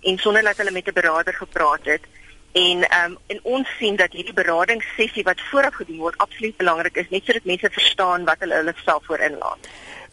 en 0.01 0.17
sonder 0.17 0.43
dat 0.43 0.57
hulle 0.57 0.71
met 0.71 0.87
'n 0.87 0.93
beraader 0.93 1.33
gepraat 1.33 1.85
het. 1.93 2.03
En 2.51 2.89
ehm 2.89 3.11
um, 3.11 3.17
en 3.27 3.39
ons 3.43 3.67
sien 3.79 3.95
dat 3.95 4.11
hierdie 4.11 4.33
beradingssessie 4.33 5.23
wat 5.23 5.41
vooraf 5.49 5.73
gedoen 5.73 5.97
word 5.97 6.17
absoluut 6.17 6.57
belangrik 6.57 6.95
is 6.95 7.09
net 7.09 7.25
sodat 7.25 7.43
mense 7.43 7.69
verstaan 7.71 8.25
wat 8.25 8.39
hulle 8.39 8.55
hulle 8.55 8.73
self 8.85 9.05
voor 9.05 9.19
inlaat. 9.19 9.67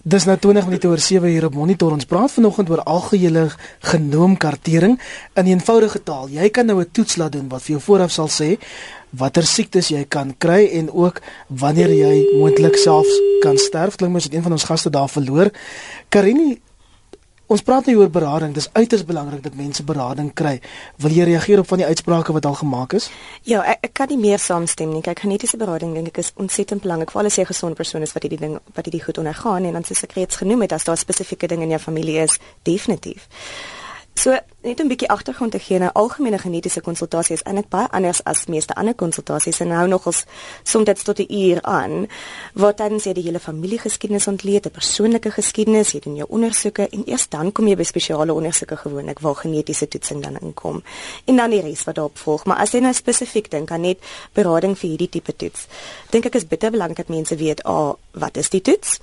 Dis 0.06 0.22
nou 0.22 0.36
20 0.38 0.68
minute 0.68 0.86
oor 0.86 1.00
7 1.02 1.26
hier 1.26 1.44
op 1.48 1.56
Monitor. 1.58 1.90
Ons 1.90 2.06
praat 2.06 2.30
vanoggend 2.30 2.68
oor 2.70 2.84
algehele 2.86 3.48
genoomkartering 3.90 5.00
in 5.34 5.48
eenvoudige 5.50 5.98
taal. 6.06 6.28
Jy 6.30 6.46
kan 6.54 6.66
nou 6.70 6.78
'n 6.78 6.90
toets 6.92 7.16
laat 7.16 7.32
doen 7.32 7.48
wat 7.48 7.62
vir 7.62 7.74
jou 7.74 7.80
vooraf 7.82 8.10
sal 8.10 8.28
sê 8.28 8.54
watter 9.10 9.42
siektes 9.42 9.88
jy 9.88 10.04
kan 10.04 10.34
kry 10.38 10.68
en 10.78 10.92
ook 10.92 11.20
wanneer 11.48 11.90
jy 11.90 12.38
moontlik 12.38 12.76
selfs 12.76 13.20
kan 13.40 13.58
sterf. 13.58 13.96
Klink 13.96 14.12
mos 14.12 14.24
het 14.24 14.34
een 14.34 14.42
van 14.42 14.52
ons 14.52 14.64
gaste 14.64 14.90
daar 14.90 15.08
verloor. 15.08 15.50
Karini, 16.08 16.60
ons 17.46 17.62
praat 17.62 17.86
nou 17.86 17.96
oor 18.00 18.10
berading. 18.10 18.54
Dis 18.54 18.68
uiters 18.72 19.04
belangrik 19.06 19.42
dat 19.44 19.54
mense 19.54 19.84
berading 19.86 20.32
kry. 20.34 20.58
Wil 21.02 21.14
jy 21.16 21.28
reageer 21.30 21.62
op 21.62 21.70
van 21.70 21.82
die 21.82 21.86
uitsprake 21.86 22.34
wat 22.34 22.46
al 22.46 22.58
gemaak 22.58 22.96
is? 22.98 23.08
Ja, 23.46 23.62
ek, 23.62 23.88
ek 23.88 23.94
kan 24.00 24.10
nie 24.12 24.20
meer 24.20 24.42
saamstem 24.42 24.92
nie. 24.92 25.02
Kyk, 25.06 25.24
genetiese 25.26 25.60
berading 25.60 25.94
dink 25.94 26.12
ek 26.12 26.22
is 26.24 26.32
ontsettend 26.36 26.84
belangrik 26.86 27.14
vir 27.14 27.22
al 27.22 27.30
die 27.30 27.46
gesonde 27.46 27.78
persone 27.78 28.06
wat 28.12 28.22
hierdie 28.22 28.40
ding 28.40 28.58
wat 28.74 28.84
hierdie 28.86 29.02
goed 29.02 29.18
ondergaan 29.22 29.64
en 29.64 29.78
dan 29.78 29.84
soos 29.84 30.04
ek 30.06 30.16
reeds 30.18 30.42
genoem 30.42 30.66
het, 30.66 30.72
as 30.72 30.84
daar 30.84 30.98
spesifieke 30.98 31.46
dinge 31.46 31.66
in 31.66 31.74
jou 31.76 31.82
familie 31.82 32.18
is, 32.22 32.38
definitief. 32.62 33.28
So 34.16 34.32
net 34.62 34.80
'n 34.80 34.88
bietjie 34.88 35.08
agtergrond 35.08 35.52
te 35.52 35.58
gee, 35.58 35.78
'n 35.78 35.92
algemene 35.92 36.38
genetiese 36.38 36.80
konsultasie 36.80 37.34
is 37.34 37.42
eintlik 37.42 37.68
baie 37.68 37.88
anders 37.90 38.24
as 38.24 38.46
meeste 38.46 38.74
ander 38.74 38.94
konsultasies 38.94 39.60
en 39.60 39.70
hou 39.70 39.88
nogals 39.88 40.24
soms 40.62 41.02
tot 41.02 41.18
'n 41.18 41.32
uur 41.32 41.62
aan 41.62 42.08
waar 42.54 42.74
tydens 42.74 43.04
jy 43.04 43.12
die 43.12 43.22
hele 43.22 43.38
familiegeskiedenis 43.38 44.26
ontleed, 44.26 44.66
'n 44.66 44.70
persoonlike 44.70 45.30
geskiedenis, 45.30 45.92
jy 45.92 46.00
doen 46.00 46.16
jou 46.16 46.28
ondersoeke 46.30 46.88
en 46.88 47.02
eers 47.06 47.28
dan 47.28 47.52
kom 47.52 47.68
jy 47.68 47.76
by 47.76 47.82
spesiale 47.82 48.32
ondersoeke 48.32 48.76
gewoonlik 48.76 49.18
waar 49.18 49.34
genetiese 49.34 49.88
toetsing 49.88 50.22
dan 50.22 50.38
inkom. 50.40 50.82
En 51.24 51.36
dan 51.36 51.50
die 51.50 51.60
res 51.60 51.84
wat 51.84 51.94
daarop 51.94 52.18
volg, 52.18 52.44
maar 52.44 52.56
as 52.56 52.72
jy 52.72 52.80
nou 52.80 52.92
spesifiek 52.92 53.50
dink 53.50 53.70
aan 53.70 53.80
net 53.80 53.98
berading 54.32 54.78
vir 54.78 54.88
hierdie 54.88 55.08
tipe 55.08 55.36
toets, 55.36 55.66
dink 56.10 56.24
ek 56.24 56.34
is 56.34 56.46
bitter 56.46 56.70
belangrik 56.70 56.96
dat 56.96 57.08
mense 57.08 57.36
weet, 57.36 57.66
"A, 57.66 57.70
oh, 57.70 57.94
wat 58.10 58.36
is 58.36 58.48
die 58.48 58.62
toets?" 58.62 59.00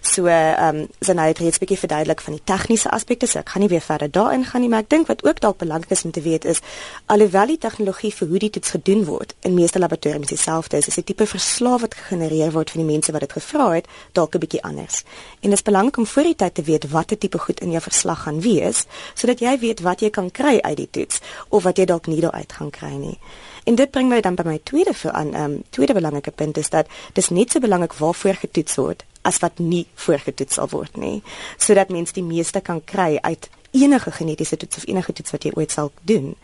So 0.00 0.26
ehm 0.26 0.84
um, 1.00 1.14
nou 1.14 1.26
het 1.28 1.38
reeds 1.38 1.58
bietjie 1.58 1.78
verduidelik 1.78 2.20
van 2.20 2.32
die 2.32 2.42
tegniese 2.44 2.90
aspekte, 2.90 3.26
so 3.26 3.38
ek 3.38 3.48
gaan 3.48 3.62
nie 3.62 3.68
weer 3.68 3.80
verder 3.80 4.10
daarin 4.10 4.44
gaan 4.44 4.60
nie, 4.60 4.68
maar 4.68 4.84
ek 4.84 4.90
dink 4.90 5.06
wat 5.06 5.24
ook 5.24 5.40
dalk 5.40 5.58
belangrik 5.58 5.90
is 5.90 6.04
om 6.04 6.10
te 6.10 6.20
weet 6.20 6.44
is 6.44 6.60
alhoewel 7.06 7.46
die 7.46 7.58
tegnologie 7.58 8.12
vir 8.14 8.28
hoe 8.28 8.38
die 8.38 8.50
toets 8.50 8.70
gedoen 8.70 9.04
word 9.04 9.34
in 9.40 9.54
meeste 9.54 9.78
laboratoriums 9.78 10.28
dieselfde 10.28 10.76
is, 10.76 10.88
is 10.88 10.98
die 11.00 11.04
tipe 11.04 11.26
verslaaf 11.26 11.80
wat 11.80 11.94
gegenereer 11.94 12.52
word 12.52 12.70
van 12.70 12.82
die 12.82 12.90
mense 12.92 13.12
wat 13.12 13.24
dit 13.26 13.32
gevra 13.32 13.70
het, 13.74 13.86
dalk 14.12 14.34
'n 14.34 14.38
bietjie 14.38 14.62
anders. 14.62 15.04
En 15.40 15.50
dit 15.50 15.58
is 15.58 15.62
belangrik 15.62 15.96
om 15.96 16.06
voor 16.06 16.22
die 16.22 16.36
tyd 16.36 16.54
te 16.54 16.62
weet 16.62 16.90
watter 16.90 17.18
tipe 17.18 17.38
goed 17.38 17.60
in 17.60 17.70
jou 17.70 17.82
verslag 17.82 18.22
gaan 18.22 18.40
wees, 18.40 18.84
sodat 19.14 19.40
jy 19.40 19.58
weet 19.58 19.80
wat 19.80 20.00
jy 20.00 20.10
kan 20.10 20.30
kry 20.30 20.58
uit 20.60 20.76
die 20.76 20.90
toets 20.90 21.20
of 21.48 21.62
wat 21.62 21.76
jy 21.76 21.84
dalk 21.84 22.06
nie 22.06 22.20
daaruit 22.20 22.52
gaan 22.52 22.70
kry 22.70 22.92
nie. 22.92 23.18
En 23.64 23.74
dit 23.74 23.90
bring 23.90 24.08
my 24.08 24.20
dan 24.20 24.34
by 24.34 24.44
my 24.44 24.60
tweede 24.62 24.94
vir 24.94 25.12
aan 25.12 25.34
ehm 25.34 25.44
um, 25.44 25.62
tweede 25.70 25.94
belangrike 25.94 26.30
punt 26.30 26.56
is 26.56 26.70
dat 26.70 26.86
dis 27.12 27.28
net 27.28 27.50
so 27.50 27.60
belangrik 27.60 27.92
waarvoor 27.92 28.34
getoets 28.34 28.74
word 28.76 29.04
as 29.24 29.40
wat 29.42 29.58
nie 29.58 29.86
voorgetoets 30.06 30.60
sal 30.60 30.68
word 30.72 30.96
nie, 31.00 31.22
sodat 31.56 31.92
mens 31.92 32.12
die 32.16 32.24
meeste 32.24 32.60
kan 32.64 32.82
kry 32.84 33.18
uit 33.22 33.48
enige 33.74 34.10
genetiese 34.14 34.56
toets 34.56 34.76
of 34.76 34.86
enige 34.86 35.12
toets 35.12 35.34
wat 35.34 35.44
jy 35.44 35.52
ooit 35.58 35.72
sal 35.72 35.90
doen. 36.06 36.34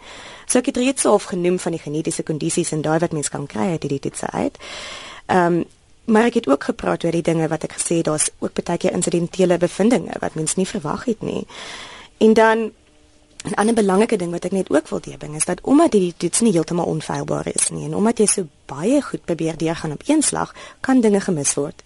So 0.50 0.58
ek 0.58 0.72
het 0.72 0.80
reeds 0.82 1.06
al 1.06 1.20
genoem 1.22 1.60
van 1.62 1.76
die 1.76 1.82
genetiese 1.82 2.25
kondisies 2.26 2.72
en 2.75 2.82
daai 2.82 2.99
wat 2.99 3.14
mens 3.14 3.30
kan 3.30 3.46
kry 3.46 3.70
uit 3.76 3.87
hierdie 3.87 4.02
toetse 4.08 4.30
uit. 4.30 4.58
Ehm 5.26 5.60
um, 5.60 5.68
maar 6.10 6.26
ek 6.26 6.40
het 6.40 6.49
ook 6.49 6.64
gepraat 6.64 7.04
oor 7.04 7.14
die 7.14 7.22
dinge 7.22 7.46
wat 7.49 7.62
ek 7.62 7.76
gesê 7.78 8.00
daar's 8.02 8.32
ook 8.42 8.56
baie 8.64 8.78
keer 8.82 8.96
insidentele 8.96 9.58
bevindinge 9.62 10.16
wat 10.18 10.34
mens 10.34 10.56
nie 10.58 10.66
verwag 10.66 11.04
het 11.06 11.22
nie. 11.22 11.44
En 12.18 12.32
dan 12.34 12.70
'n 13.44 13.54
ander 13.54 13.75
belangrike 13.75 14.16
ding 14.16 14.30
wat 14.30 14.44
ek 14.44 14.52
net 14.52 14.70
ook 14.70 14.88
wil 14.88 15.00
deebring 15.00 15.35
is 15.37 15.44
dat 15.44 15.61
omdat 15.62 15.92
hierdie 15.92 16.14
toets 16.16 16.40
nie 16.40 16.52
heeltemal 16.52 16.85
onfeilbaar 16.85 17.47
is 17.54 17.70
nie 17.70 17.85
en 17.85 17.94
omdat 17.94 18.18
jy 18.18 18.26
so 18.26 18.47
baie 18.66 19.02
goed 19.02 19.25
probeer 19.25 19.56
deurgaan 19.56 19.92
op 19.92 20.02
een 20.06 20.23
slag, 20.23 20.54
kan 20.80 21.00
dinge 21.00 21.20
gemis 21.20 21.54
word. 21.54 21.82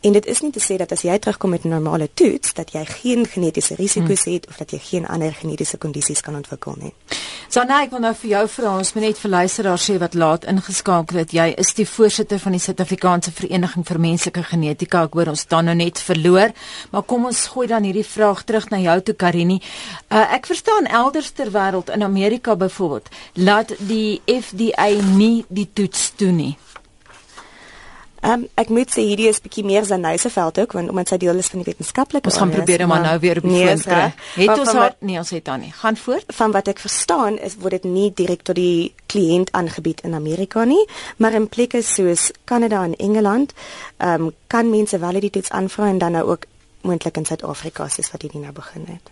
En 0.00 0.12
dit 0.12 0.26
is 0.26 0.40
nie 0.40 0.52
te 0.54 0.62
sê 0.62 0.76
dat 0.76 0.92
as 0.92 1.02
jy 1.02 1.18
terugkom 1.18 1.50
met 1.50 1.64
'n 1.64 1.68
normale 1.68 2.08
toets 2.14 2.54
dat 2.54 2.72
jy 2.72 2.84
geen 2.84 3.26
genetiese 3.26 3.74
risiko's 3.74 4.24
hmm. 4.24 4.34
het 4.34 4.46
of 4.48 4.56
dat 4.56 4.70
jy 4.70 4.78
geen 4.78 5.06
ander 5.06 5.34
genetiese 5.34 5.78
kondisies 5.78 6.20
kan 6.20 6.36
ontwikkel 6.36 6.74
nie. 6.78 6.94
Nou 7.48 7.64
ek 7.64 7.94
wil 7.94 8.02
nou 8.04 8.10
vir 8.12 8.28
jou 8.28 8.40
vra, 8.52 8.70
ons 8.76 8.90
moet 8.92 9.04
net 9.06 9.20
vir 9.22 9.30
luisteraars 9.32 9.84
sê 9.88 9.94
wat 9.98 10.12
laat 10.20 10.42
ingeskakel 10.52 11.22
het. 11.22 11.30
Jy 11.32 11.46
is 11.56 11.72
die 11.78 11.86
voorsitter 11.88 12.38
van 12.42 12.52
die 12.52 12.60
Suid-Afrikaanse 12.60 13.32
Vereniging 13.32 13.86
vir 13.88 13.98
Menslike 14.04 14.42
Genetika. 14.50 15.06
Ek 15.08 15.16
hoor 15.16 15.30
ons 15.32 15.46
staan 15.46 15.64
nou 15.70 15.74
net 15.78 15.96
verloor, 16.04 16.52
maar 16.92 17.06
kom 17.08 17.24
ons 17.30 17.40
gooi 17.54 17.64
dan 17.72 17.88
hierdie 17.88 18.04
vraag 18.04 18.44
terug 18.44 18.68
na 18.68 18.82
jou 18.84 18.98
toe 19.08 19.16
Karini. 19.24 19.56
Uh, 20.12 20.26
ek 20.36 20.52
verstaan 20.52 20.92
elders 21.00 21.32
ter 21.32 21.48
wêreld 21.56 21.88
in 21.96 22.04
Amerika 22.04 22.52
byvoorbeeld, 22.52 23.08
laat 23.40 23.72
die 23.88 24.20
FDA 24.28 24.92
nie 25.16 25.46
die 25.48 25.70
toets 25.72 26.10
toe 26.20 26.30
nie. 26.30 26.52
Ehm 28.20 28.32
um, 28.32 28.48
ek 28.58 28.68
moet 28.74 28.90
sê 28.90 29.04
hierdie 29.06 29.28
is 29.30 29.38
bietjie 29.40 29.64
meer 29.64 29.84
'n 29.86 30.00
nouse 30.00 30.30
veld 30.30 30.58
ook 30.58 30.72
want 30.72 30.88
omdat 30.88 31.08
sy 31.08 31.16
deel 31.16 31.38
is 31.38 31.46
van 31.46 31.62
die 31.62 31.68
wetenskaplike 31.70 32.24
Ons 32.24 32.36
gaan 32.36 32.50
probeer 32.50 32.86
maar 32.86 33.00
nou 33.00 33.18
weer 33.18 33.36
op 33.36 33.42
die 33.42 33.52
nee, 33.52 33.66
foon 33.66 33.80
kry. 33.80 34.14
Het 34.34 34.58
ons 34.58 34.72
haar 34.72 34.94
nee, 34.98 35.18
ons 35.18 35.30
het 35.30 35.46
haar 35.46 35.58
nie. 35.58 35.72
Gaan 35.72 35.96
voort. 35.96 36.24
Van 36.26 36.50
wat 36.50 36.68
ek 36.68 36.78
verstaan 36.78 37.38
is 37.38 37.56
word 37.56 37.70
dit 37.70 37.84
nie 37.84 38.12
direk 38.14 38.42
tot 38.42 38.54
die 38.54 38.94
kliënt 39.06 39.52
aangebied 39.52 40.00
in 40.00 40.14
Amerika 40.14 40.64
nie, 40.64 40.84
maar 41.16 41.32
in 41.32 41.48
plekke 41.48 41.82
soos 41.82 42.30
Kanada 42.44 42.82
en 42.84 42.96
Engeland, 42.96 43.52
ehm 43.96 44.22
um, 44.22 44.34
kan 44.46 44.70
mense 44.70 44.98
wel 44.98 45.20
dit 45.20 45.36
iets 45.36 45.50
aanvra 45.50 45.86
en 45.88 45.98
dan 45.98 46.12
nou 46.12 46.24
ook 46.30 46.44
moontlik 46.80 47.16
in 47.16 47.24
Suid-Afrika 47.24 47.88
soos 47.88 48.10
wat 48.10 48.22
hierdie 48.22 48.40
nou 48.40 48.52
begin 48.52 48.86
het. 48.88 49.10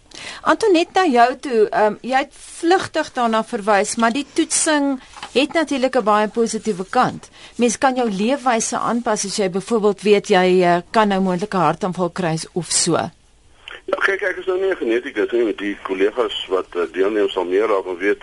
Antonet 0.49 0.93
na 0.95 1.05
jou 1.11 1.29
toe, 1.41 1.69
ehm 1.69 1.87
um, 1.93 1.99
jy 2.01 2.23
het 2.25 2.35
vlugtig 2.61 3.13
daarna 3.13 3.43
verwys, 3.45 3.97
maar 3.97 4.13
die 4.13 4.27
toetsing 4.33 5.01
het 5.40 5.52
natuurlik 5.52 5.97
'n 5.97 6.05
baie 6.05 6.28
positiewe 6.28 6.87
kant. 6.90 7.31
Mens 7.57 7.78
kan 7.78 7.95
jou 7.95 8.11
leefwyse 8.11 8.78
aanpas 8.78 9.25
as 9.25 9.37
jy 9.37 9.50
byvoorbeeld 9.50 10.02
weet 10.02 10.28
jy 10.28 10.49
uh, 10.62 10.76
kan 10.90 11.09
nou 11.09 11.21
moontlik 11.21 11.55
'n 11.55 11.66
hartaanval 11.69 12.11
kry 12.11 12.38
of 12.52 12.66
so. 12.71 12.93
Ja, 13.87 13.97
kyk, 13.99 14.23
ek 14.23 14.37
is 14.37 14.47
nou 14.47 14.61
nie 14.61 14.71
'n 14.71 14.76
genetikus 14.76 15.31
nie 15.31 15.45
met 15.45 15.59
die 15.59 15.76
kollegas 15.83 16.47
wat 16.49 16.66
uh, 16.75 16.83
deelneem 16.93 17.28
sal 17.28 17.45
meer 17.45 17.69
daarvan 17.69 17.97
weet. 17.97 18.19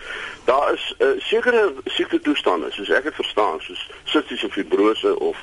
Daar 0.46 0.74
is 0.74 0.96
uh, 1.00 1.08
sekere 1.18 1.74
siekte 1.86 2.20
toestande, 2.20 2.72
soos 2.72 2.90
ek 2.90 3.04
dit 3.04 3.16
verstaan, 3.16 3.62
soos 3.62 3.90
sistiese 4.04 4.50
fibrose 4.50 5.20
of 5.20 5.38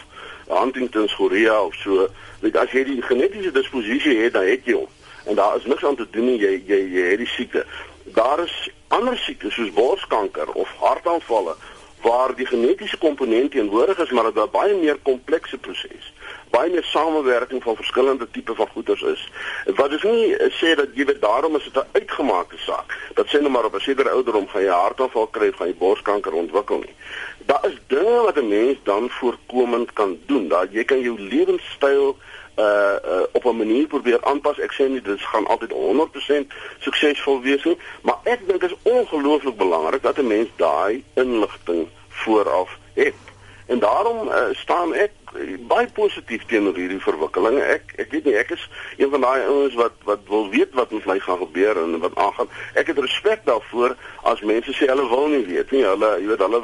Huntington's 0.49 1.15
chorea 1.15 1.63
of 1.63 1.75
so. 1.75 2.09
Net 2.41 2.57
as 2.57 2.71
jy 2.71 2.85
die 2.85 3.03
genetiese 3.03 3.51
disposisie 3.51 4.19
het, 4.19 4.33
dan 4.33 4.45
het 4.45 4.65
jy 4.65 4.73
hom. 4.73 4.89
En 5.25 5.35
daar 5.35 5.57
is 5.57 5.65
niks 5.65 5.85
aan 5.85 5.97
te 5.97 6.07
doen 6.11 6.25
nie, 6.25 6.39
jy 6.39 6.63
jy 6.67 6.81
jy 6.95 7.07
het 7.11 7.19
die 7.19 7.33
siekte. 7.37 7.65
Daar 8.05 8.43
is 8.45 8.71
ander 8.91 9.19
siektes 9.19 9.55
soos 9.55 9.71
borskanker 9.77 10.51
of 10.53 10.71
hartaanvalle 10.83 11.55
waar 12.01 12.33
die 12.37 12.47
genetiese 12.47 12.99
komponent 12.99 13.51
teenwoordig 13.51 13.99
is, 13.99 14.11
maar 14.11 14.25
dit 14.25 14.43
'n 14.43 14.51
baie 14.53 14.75
meer 14.75 14.99
komplekse 15.03 15.59
proses. 15.59 16.13
Baie 16.51 16.71
meer 16.71 16.85
samewerking 16.85 17.63
van 17.63 17.77
verskillende 17.77 18.31
tipe 18.31 18.55
van 18.55 18.69
goeters 18.73 19.03
is. 19.03 19.31
Wat 19.65 19.93
is 19.93 20.03
nie 20.03 20.37
sê 20.61 20.75
dat 20.75 20.89
jy 20.95 21.05
weet 21.05 21.21
daarom 21.21 21.57
is 21.57 21.65
dit 21.65 21.77
'n 21.77 21.89
uitgemaakte 21.93 22.59
saak. 22.59 22.97
Dat 23.15 23.27
sê 23.27 23.41
nou 23.41 23.51
maar 23.51 23.65
op 23.65 23.75
'n 23.75 23.81
sekere 23.81 24.11
ouderdom 24.11 24.49
gaan 24.49 24.63
jy 24.63 24.73
hartaanval 24.73 25.27
kry, 25.27 25.53
gaan 25.53 25.67
jy 25.67 25.75
borskanker 25.75 26.33
ontwikkel 26.33 26.79
nie. 26.79 26.95
Daar 27.47 27.67
is 27.67 27.79
dinge 27.87 28.23
wat 28.23 28.37
'n 28.37 28.49
mens 28.49 28.79
dan 28.83 29.11
voorkomend 29.11 29.93
kan 29.93 30.19
doen. 30.27 30.49
Dat 30.49 30.73
jy 30.73 30.85
kan 30.85 31.01
jou 31.01 31.21
lewenstyl 31.21 32.17
uh, 32.61 32.97
uh 33.13 33.23
op 33.33 33.45
'n 33.45 33.57
manier 33.57 33.87
probeer 33.87 34.25
aanpas. 34.25 34.59
Ek 34.59 34.73
sê 34.73 34.89
nie 34.89 35.03
dit 35.03 35.21
gaan 35.21 35.47
altyd 35.47 35.73
100% 35.73 36.53
suksesvol 36.79 37.41
wees 37.41 37.65
nie, 37.65 37.79
maar 38.03 38.19
ek 38.25 38.47
dink 38.47 38.61
dit 38.61 38.71
is 38.71 38.93
ongelooflik 38.93 39.57
belangrik 39.57 40.03
dat 40.03 40.19
'n 40.19 40.27
mens 40.27 40.49
daai 40.57 41.05
inligting 41.15 41.89
vooraf 42.09 42.79
het. 42.95 43.15
En 43.67 43.79
daarom 43.79 44.29
uh, 44.29 44.35
staan 44.51 44.95
ek 44.95 45.11
baie 45.71 45.87
positief 45.95 46.45
teenoor 46.51 46.75
hierdie 46.75 47.03
verwikkelinge. 47.03 47.63
Ek 47.63 47.93
ek 48.03 48.11
weet 48.11 48.25
nie 48.27 48.35
ek 48.35 48.51
is 48.57 48.65
een 48.99 49.11
van 49.13 49.23
daai 49.23 49.45
ouens 49.47 49.77
wat 49.79 49.95
wat 50.09 50.25
wil 50.27 50.49
weet 50.51 50.75
wat 50.75 50.91
met 50.91 51.07
my 51.07 51.19
gaan 51.23 51.39
gebeur 51.39 51.79
en 51.83 51.99
wat 52.03 52.17
aangaan. 52.19 52.51
Ek 52.75 52.91
het 52.91 52.99
respek 52.99 53.45
daarvoor 53.47 53.95
as 54.33 54.43
mense 54.43 54.75
sê 54.75 54.91
hulle 54.91 55.07
wil 55.09 55.29
nie 55.31 55.45
weet 55.47 55.71
nie. 55.71 55.85
Hulle 55.87 56.11
jy 56.19 56.27
weet 56.33 56.43
hulle 56.47 56.63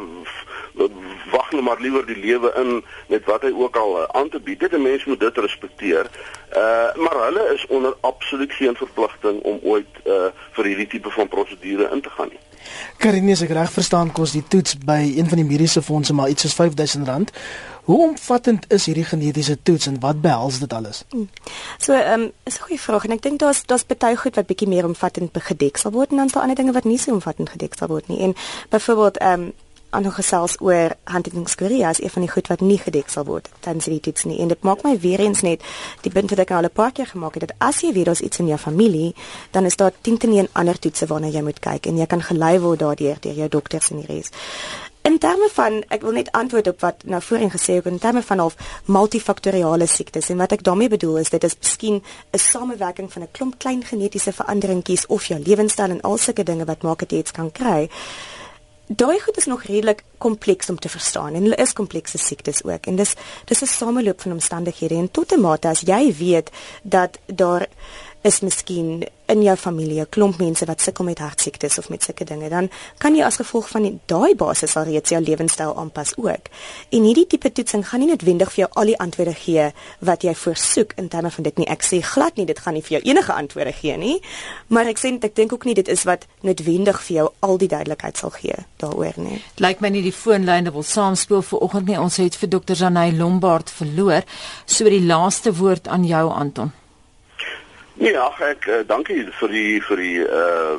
wag 1.31 1.51
nou 1.51 1.63
maar 1.63 1.81
liewer 1.81 2.07
die 2.07 2.17
lewe 2.17 2.53
in 2.57 2.85
met 3.09 3.25
wat 3.25 3.43
hy 3.43 3.53
ook 3.53 3.77
al 3.77 4.01
uh, 4.01 4.09
aan 4.21 4.29
te 4.29 4.41
bied. 4.41 4.61
Dit 4.61 4.73
'n 4.73 4.83
mens 4.83 5.05
moet 5.05 5.21
dit 5.21 5.37
respekteer. 5.37 6.11
Uh 6.57 6.95
maar 6.97 7.17
hulle 7.25 7.53
is 7.55 7.67
onder 7.67 7.95
absoluut 8.01 8.53
geen 8.53 8.77
verpligting 8.77 9.43
om 9.43 9.59
ooit 9.63 9.93
uh 10.05 10.29
vir 10.53 10.65
hierdie 10.65 10.87
tipe 10.87 11.11
van 11.11 11.29
prosedure 11.29 11.91
in 11.93 12.01
te 12.01 12.11
gaan 12.11 12.29
nie. 12.29 12.43
Karine, 12.97 13.33
as 13.33 13.43
ek 13.43 13.55
reg 13.55 13.73
verstaan, 13.73 14.13
kos 14.13 14.33
die 14.33 14.45
toets 14.49 14.79
by 14.79 14.99
een 15.17 15.29
van 15.29 15.39
die 15.39 15.47
mediese 15.47 15.83
fondse 15.83 16.15
maar 16.15 16.29
iets 16.29 16.43
soos 16.43 16.57
R5000 16.59 17.35
Hoe 17.87 18.09
omvattend 18.09 18.65
is 18.73 18.87
hierdie 18.87 19.05
genetiese 19.07 19.55
toets 19.63 19.87
en 19.87 20.01
wat 20.03 20.21
behels 20.21 20.59
dit 20.59 20.73
alles? 20.73 21.05
Hmm. 21.11 21.29
So, 21.79 21.93
ehm 21.95 22.21
um, 22.21 22.33
is 22.45 22.59
'n 22.59 22.63
goeie 22.63 22.81
vraag 22.81 23.05
en 23.05 23.13
ek 23.13 23.23
dink 23.23 23.39
daar's 23.39 23.63
daar's 23.67 23.87
baie 23.87 24.17
goed 24.17 24.35
wat 24.35 24.47
bietjie 24.47 24.69
meer 24.69 24.85
omvattend 24.85 25.31
gedek 25.33 25.77
sal 25.77 25.91
word 25.91 26.11
en 26.11 26.17
dan 26.17 26.29
sal 26.29 26.43
ander 26.43 26.57
dinge 26.57 26.73
wat 26.73 26.85
nie 26.85 26.99
so 26.99 27.13
omvattend 27.13 27.51
gedek 27.51 27.75
sal 27.75 27.89
word 27.89 28.09
nie. 28.09 28.21
En 28.21 28.35
byvoorbeeld 28.69 29.17
ehm 29.17 29.41
um, 29.41 29.53
aanhou 29.97 30.13
gesels 30.15 30.57
oor 30.61 30.95
Huntington's 31.09 31.57
chorea 31.57 31.91
is 31.91 32.03
een 32.03 32.13
van 32.13 32.27
die 32.27 32.31
goed 32.31 32.51
wat 32.53 32.61
nie 32.61 32.79
gedek 32.79 33.09
sal 33.13 33.25
word 33.29 33.49
tensy 33.65 33.97
die 33.97 34.03
toets 34.09 34.27
nie. 34.29 34.39
En 34.45 34.53
dit 34.53 34.63
maak 34.67 34.85
my 34.85 34.95
weer 35.01 35.23
eens 35.25 35.43
net 35.47 35.65
die 36.05 36.13
punt 36.13 36.31
wat 36.35 36.45
ek 36.45 36.53
al 36.53 36.69
'n 36.69 36.79
paar 36.81 36.93
keer 36.93 37.07
gemaak 37.07 37.35
het 37.35 37.49
dat 37.49 37.57
as 37.59 37.81
jy 37.81 37.93
weet 37.93 38.07
daar's 38.07 38.21
iets 38.21 38.39
in 38.39 38.47
jou 38.47 38.59
familie 38.59 39.15
dan 39.51 39.65
is 39.65 39.77
daar 39.77 39.93
10 40.01 40.19
te 40.19 40.27
1 40.27 40.49
ander 40.53 40.79
toetse 40.79 41.07
waarna 41.07 41.29
jy 41.29 41.43
moet 41.43 41.61
kyk 41.61 41.87
en 41.87 41.97
jy 41.97 42.07
kan 42.07 42.23
gelei 42.23 42.59
word 42.59 42.79
daardeur 42.79 43.17
deur 43.21 43.35
jou 43.35 43.49
dokters 43.49 43.91
en 43.91 43.97
die 43.97 44.07
res. 44.07 44.31
In 45.07 45.19
terme 45.19 45.49
van 45.55 45.85
ek 45.89 46.03
wil 46.03 46.13
net 46.13 46.33
antwoord 46.35 46.67
op 46.67 46.81
wat 46.81 47.05
nou 47.05 47.21
voorheen 47.23 47.51
gesê 47.51 47.77
het 47.79 47.87
in 47.87 47.99
terme 47.99 48.23
van 48.23 48.41
of 48.41 48.57
multifaktoriale 48.85 49.87
siektes. 49.87 50.29
En 50.29 50.37
wat 50.37 50.53
ek 50.53 50.65
daarmee 50.67 50.89
bedoel 50.89 51.19
is 51.19 51.31
dit 51.31 51.45
is 51.45 51.55
miskien 51.59 52.03
'n 52.33 52.39
samewerking 52.39 53.13
van 53.13 53.23
'n 53.23 53.29
klomp 53.31 53.59
klein 53.59 53.85
genetiese 53.85 54.33
veranderingkies 54.33 55.07
of 55.07 55.25
jou 55.25 55.41
lewenstyl 55.41 55.91
en 55.91 56.01
al 56.01 56.17
sulke 56.17 56.43
dinge 56.43 56.65
wat 56.65 56.83
maak 56.83 56.99
dit 56.99 57.11
jy 57.11 57.19
iets 57.19 57.31
kan 57.31 57.53
kry. 57.53 57.89
Daai 58.87 59.21
goed 59.21 59.37
is 59.37 59.45
nog 59.45 59.63
redelik 59.63 60.05
kompleks 60.19 60.69
om 60.71 60.79
te 60.79 60.89
verstaan 60.89 61.35
en 61.35 61.43
hulle 61.43 61.57
is 61.57 61.73
komplekse 61.73 62.19
siektes 62.19 62.65
ook. 62.65 62.87
En 62.87 62.97
dis 62.97 63.15
dis 63.45 63.63
'n 63.63 63.67
sameloop 63.67 64.21
van 64.21 64.33
omstandighede 64.33 64.95
en 64.95 65.11
tot 65.11 65.33
'n 65.33 65.41
mate 65.41 65.69
as 65.69 65.81
jy 65.81 66.15
weet 66.17 66.51
dat 66.83 67.19
daar 67.27 67.67
is 68.27 68.41
miskien 68.43 69.05
in 69.27 69.43
jou 69.43 69.57
familie 69.57 70.01
'n 70.01 70.09
klomp 70.09 70.39
mense 70.39 70.65
wat 70.65 70.81
sukkel 70.81 71.05
met 71.05 71.19
hartsiektes 71.19 71.79
of 71.79 71.89
met 71.89 72.03
sulke 72.03 72.25
dinge, 72.25 72.49
dan 72.49 72.71
kan 72.99 73.15
jy 73.15 73.25
as 73.25 73.37
gevolg 73.37 73.69
van 73.69 74.01
daai 74.07 74.35
basis 74.35 74.77
al 74.77 74.85
reeds 74.85 75.11
jou 75.11 75.21
lewenstyl 75.21 75.77
aanpas 75.77 76.17
ook. 76.17 76.49
En 76.91 77.03
hierdie 77.03 77.27
tipe 77.27 77.53
toetsing 77.53 77.89
gaan 77.89 78.01
nie 78.01 78.09
noodwendig 78.09 78.53
vir 78.53 78.65
jou 78.65 78.69
al 78.73 78.85
die 78.85 78.99
antwoorde 78.99 79.35
gee 79.35 79.73
wat 79.99 80.23
jy 80.23 80.35
voorsoek 80.35 80.93
in 80.97 81.09
terme 81.09 81.31
van 81.31 81.43
dit 81.43 81.59
nie. 81.59 81.67
Ek 81.67 81.83
sê 81.83 82.01
glad 82.03 82.37
nie 82.37 82.47
dit 82.47 82.59
gaan 82.59 82.75
nie 82.75 82.83
vir 82.83 83.01
jou 83.01 83.11
enige 83.11 83.33
antwoorde 83.33 83.73
gee 83.73 83.97
nie, 83.97 84.21
maar 84.67 84.87
ek 84.87 84.99
sê 84.99 85.25
ek 85.25 85.35
dink 85.35 85.53
ook 85.53 85.65
nie 85.65 85.75
dit 85.75 85.89
is 85.89 86.05
wat 86.05 86.27
noodwendig 86.41 87.03
vir 87.03 87.17
jou 87.17 87.33
al 87.41 87.59
die 87.59 87.69
duidelikheid 87.69 88.17
sal 88.17 88.31
gee 88.31 88.55
daaroor 88.77 89.15
nie. 89.17 89.43
Dit 89.55 89.61
lyk 89.61 89.81
my 89.81 89.89
nie 89.89 90.03
die 90.03 90.13
foonlyne 90.13 90.73
wil 90.73 90.83
saamspeel 90.83 91.43
vir 91.43 91.59
oggend 91.59 91.87
nie. 91.87 91.99
Ons 91.99 92.17
het 92.17 92.37
vir 92.37 92.49
dokter 92.49 92.75
Janey 92.77 93.13
Lombard 93.13 93.71
verloor. 93.71 94.23
So 94.67 94.85
die 94.85 95.03
laaste 95.03 95.57
woord 95.57 95.89
aan 95.89 96.05
jou 96.05 96.31
Anton. 96.31 96.73
Nee, 97.97 98.19
ag 98.19 98.41
ek 98.45 98.67
uh, 98.69 98.83
dankie 98.85 99.23
vir 99.39 99.53
die 99.53 99.81
vir 99.89 100.01
die 100.03 100.19
uh 100.21 100.77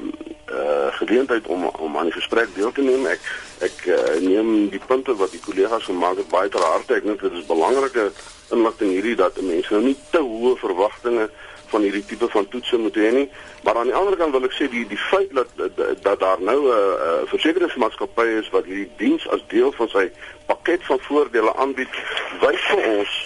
uh 0.54 0.90
geleentheid 1.00 1.48
om 1.50 1.66
om 1.66 1.98
aan 1.98 2.12
die 2.12 2.16
gesprek 2.16 2.52
deel 2.54 2.72
te 2.72 2.84
neem. 2.86 3.08
Ek 3.10 3.24
ek 3.66 3.86
uh, 3.90 4.20
neem 4.22 4.70
die 4.70 4.82
punte 4.86 5.16
wat 5.18 5.34
die 5.34 5.42
kollegas 5.42 5.90
gemaak 5.90 6.22
het 6.22 6.30
baie 6.30 6.50
ter 6.54 6.62
harte. 6.62 7.00
Ek 7.00 7.08
dink 7.10 7.24
dit 7.26 7.40
is 7.40 7.48
belangrike 7.50 8.12
inligting 8.54 8.94
hierdie 8.94 9.16
dat 9.18 9.42
mense 9.42 9.74
nou 9.74 9.82
nie 9.88 9.96
te 10.14 10.22
hoë 10.22 10.60
verwagtinge 10.62 11.26
van 11.72 11.84
hierdie 11.84 12.04
tipe 12.06 12.30
van 12.32 12.46
toetse 12.54 12.78
moet 12.80 13.00
hê 13.02 13.10
nie. 13.16 13.26
Maar 13.66 13.82
aan 13.82 13.90
die 13.90 13.98
ander 13.98 14.16
kant 14.20 14.38
wil 14.38 14.46
ek 14.46 14.54
sê 14.54 14.70
die 14.72 14.86
die 14.88 15.02
feit 15.10 15.34
dat 15.34 15.50
dat, 15.58 16.20
daar 16.22 16.38
nou 16.52 16.60
'n 16.68 16.70
uh, 16.70 16.78
uh, 17.08 17.24
versekeringsmaatskappy 17.34 18.28
is 18.44 18.54
wat 18.54 18.70
hierdie 18.70 18.92
diens 19.02 19.26
as 19.34 19.42
deel 19.50 19.74
van 19.82 19.90
sy 19.90 20.06
pakket 20.46 20.86
van 20.86 21.02
voordele 21.10 21.56
aanbied, 21.66 21.90
wys 22.46 22.62
vir 22.70 22.86
ons 22.94 23.18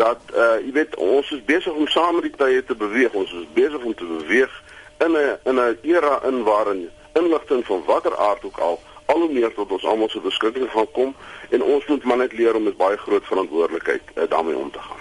dat 0.00 0.20
uh 0.34 0.56
jy 0.64 0.72
weet 0.72 0.96
ons 0.96 1.30
is 1.36 1.44
besig 1.44 1.72
om 1.72 1.88
saam 1.88 2.14
met 2.18 2.28
die 2.28 2.36
tye 2.40 2.64
te 2.64 2.76
beweeg. 2.84 3.12
Ons 3.12 3.32
is 3.36 3.48
besig 3.56 3.82
om 3.84 3.94
te 3.94 4.08
beweeg 4.08 4.52
in 5.04 5.12
'n 5.12 5.36
in 5.50 5.60
'n 5.60 5.78
era 5.82 6.20
in 6.30 6.42
waarin 6.42 6.88
inligting 7.12 7.66
van 7.66 7.82
watter 7.86 8.16
aard 8.16 8.44
ook 8.44 8.58
al 8.58 8.80
al 9.06 9.20
hoe 9.20 9.32
meer 9.32 9.54
tot 9.54 9.72
ons 9.72 9.84
almal 9.84 10.08
se 10.08 10.20
beskikking 10.20 10.70
gaan 10.70 10.90
kom 10.90 11.14
en 11.50 11.62
ons 11.62 11.86
moet 11.86 12.04
maar 12.04 12.16
net 12.16 12.32
leer 12.32 12.54
om 12.54 12.62
met 12.62 12.76
baie 12.76 12.96
groot 12.96 13.24
verantwoordelikheid 13.26 14.02
uh, 14.14 14.22
daarmee 14.28 14.56
om 14.56 14.70
te 14.70 14.78
gaan. 14.78 14.99